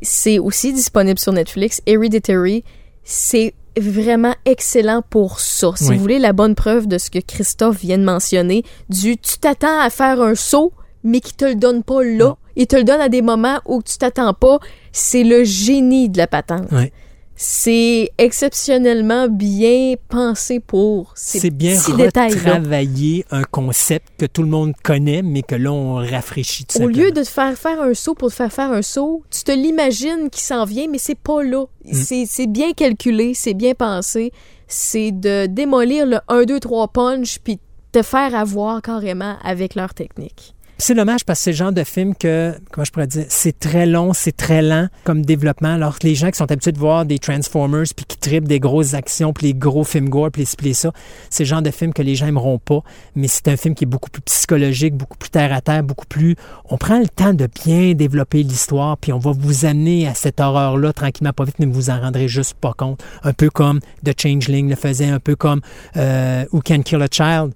[0.02, 1.82] C'est aussi disponible sur Netflix.
[1.86, 2.64] Hereditary,
[3.04, 5.72] c'est vraiment excellent pour ça.
[5.76, 5.96] Si Oui.
[5.96, 9.80] vous voulez la bonne preuve de ce que Christophe vient de mentionner, du tu t'attends
[9.80, 10.74] à faire un saut,
[11.04, 12.26] mais qui te le donne pas là.
[12.26, 12.38] Non.
[12.56, 14.60] Il te le donne à des moments où tu t'attends pas.
[14.92, 16.72] C'est le génie de la patente.
[16.72, 16.92] Ouais.
[17.36, 24.74] C'est exceptionnellement bien pensé pour ces C'est bien retravailler un concept que tout le monde
[24.84, 28.14] connaît, mais que là, on rafraîchit tout Au lieu de te faire faire un saut
[28.14, 31.42] pour te faire faire un saut, tu te l'imagines qui s'en vient, mais c'est pas
[31.44, 31.66] là.
[31.86, 31.94] Mm.
[31.94, 34.32] C'est- C'est bien calculé, c'est bien pensé.
[34.68, 37.60] C'est de démolir le 1, 2, 3 punch, puis
[37.92, 40.56] te faire avoir carrément avec leur technique.
[40.80, 43.58] C'est dommage parce que c'est le genre de film que, comment je pourrais dire, c'est
[43.58, 45.76] très long, c'est très lent comme développement.
[45.76, 48.60] Alors que les gens qui sont habitués de voir des Transformers puis qui trippent des
[48.60, 50.92] grosses actions puis les gros films gore puis les les ça,
[51.30, 52.80] c'est le genre de film que les gens aimeront pas.
[53.16, 56.08] Mais c'est un film qui est beaucoup plus psychologique, beaucoup plus terre à terre, beaucoup
[56.08, 56.36] plus.
[56.70, 60.42] On prend le temps de bien développer l'histoire puis on va vous amener à cette
[60.42, 63.02] horreur-là tranquillement, pas vite, mais vous en rendrez juste pas compte.
[63.24, 65.62] Un peu comme The Changeling le faisait, un peu comme
[65.98, 67.54] euh, Who Can Kill a Child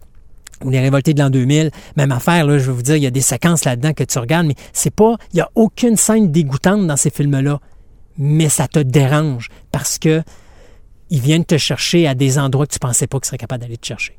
[0.64, 3.12] ou les révoltés de l'an 2000, même affaire, je vais vous dire, il y a
[3.12, 6.88] des séquences là-dedans que tu regardes, mais c'est pas, il n'y a aucune scène dégoûtante
[6.88, 7.60] dans ces films-là,
[8.18, 10.24] mais ça te dérange parce que
[11.10, 13.78] ils viennent te chercher à des endroits que tu pensais pas qu'ils seraient capables d'aller
[13.78, 14.18] te chercher.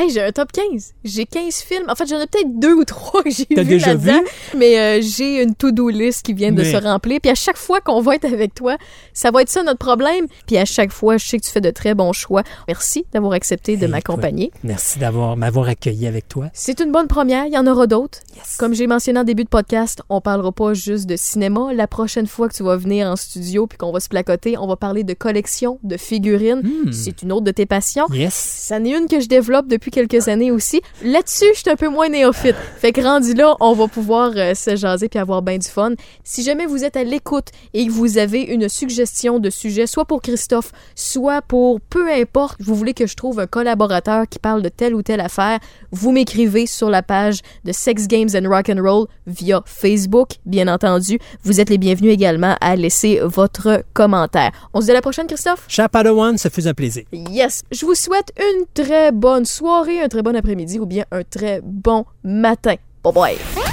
[0.00, 0.94] Hey, j'ai un top 15.
[1.02, 1.86] J'ai 15 films.
[1.88, 4.12] En fait, j'en ai peut-être deux ou trois que j'ai vu déjà vu?
[4.56, 7.18] Mais euh, j'ai une to-do list qui vient de se remplir.
[7.20, 8.76] Puis à chaque fois qu'on va être avec toi,
[9.12, 10.28] ça va être ça notre problème.
[10.46, 12.44] Puis à chaque fois, je sais que tu fais de très bons choix.
[12.68, 14.52] Merci d'avoir accepté de Hey, m'accompagner.
[14.62, 16.46] Merci d'avoir m'avoir accueilli avec toi.
[16.52, 17.46] C'est une bonne première.
[17.46, 18.20] Il y en aura d'autres.
[18.36, 18.56] Yes.
[18.56, 21.72] Comme j'ai mentionné en début de podcast, on parlera pas juste de cinéma.
[21.74, 24.68] La prochaine fois que tu vas venir en studio puis qu'on va se placoter, on
[24.68, 26.60] va parler de collection de figurines.
[26.62, 26.92] Hmm.
[26.92, 28.06] C'est une autre de tes passions.
[28.12, 28.32] Yes.
[28.34, 30.80] Ça n'est une que je développe depuis depuis quelques années aussi.
[31.02, 32.56] Là-dessus, je suis un peu moins néophyte.
[32.78, 35.92] Fait que rendu là, on va pouvoir euh, se jaser puis avoir bien du fun.
[36.24, 40.04] Si jamais vous êtes à l'écoute et que vous avez une suggestion de sujet, soit
[40.04, 44.62] pour Christophe, soit pour peu importe, vous voulez que je trouve un collaborateur qui parle
[44.62, 45.58] de telle ou telle affaire,
[45.90, 50.68] vous m'écrivez sur la page de Sex Games and Rock and Roll via Facebook, bien
[50.68, 51.18] entendu.
[51.44, 54.50] Vous êtes les bienvenus également à laisser votre commentaire.
[54.74, 55.64] On se dit à la prochaine, Christophe?
[55.68, 57.04] Cher Padawan, ce fut un plaisir.
[57.12, 57.62] Yes!
[57.70, 59.44] Je vous souhaite une très bonne
[59.78, 62.74] soirée, un très bon après-midi ou bien un très bon matin.
[63.04, 63.67] Bye bye!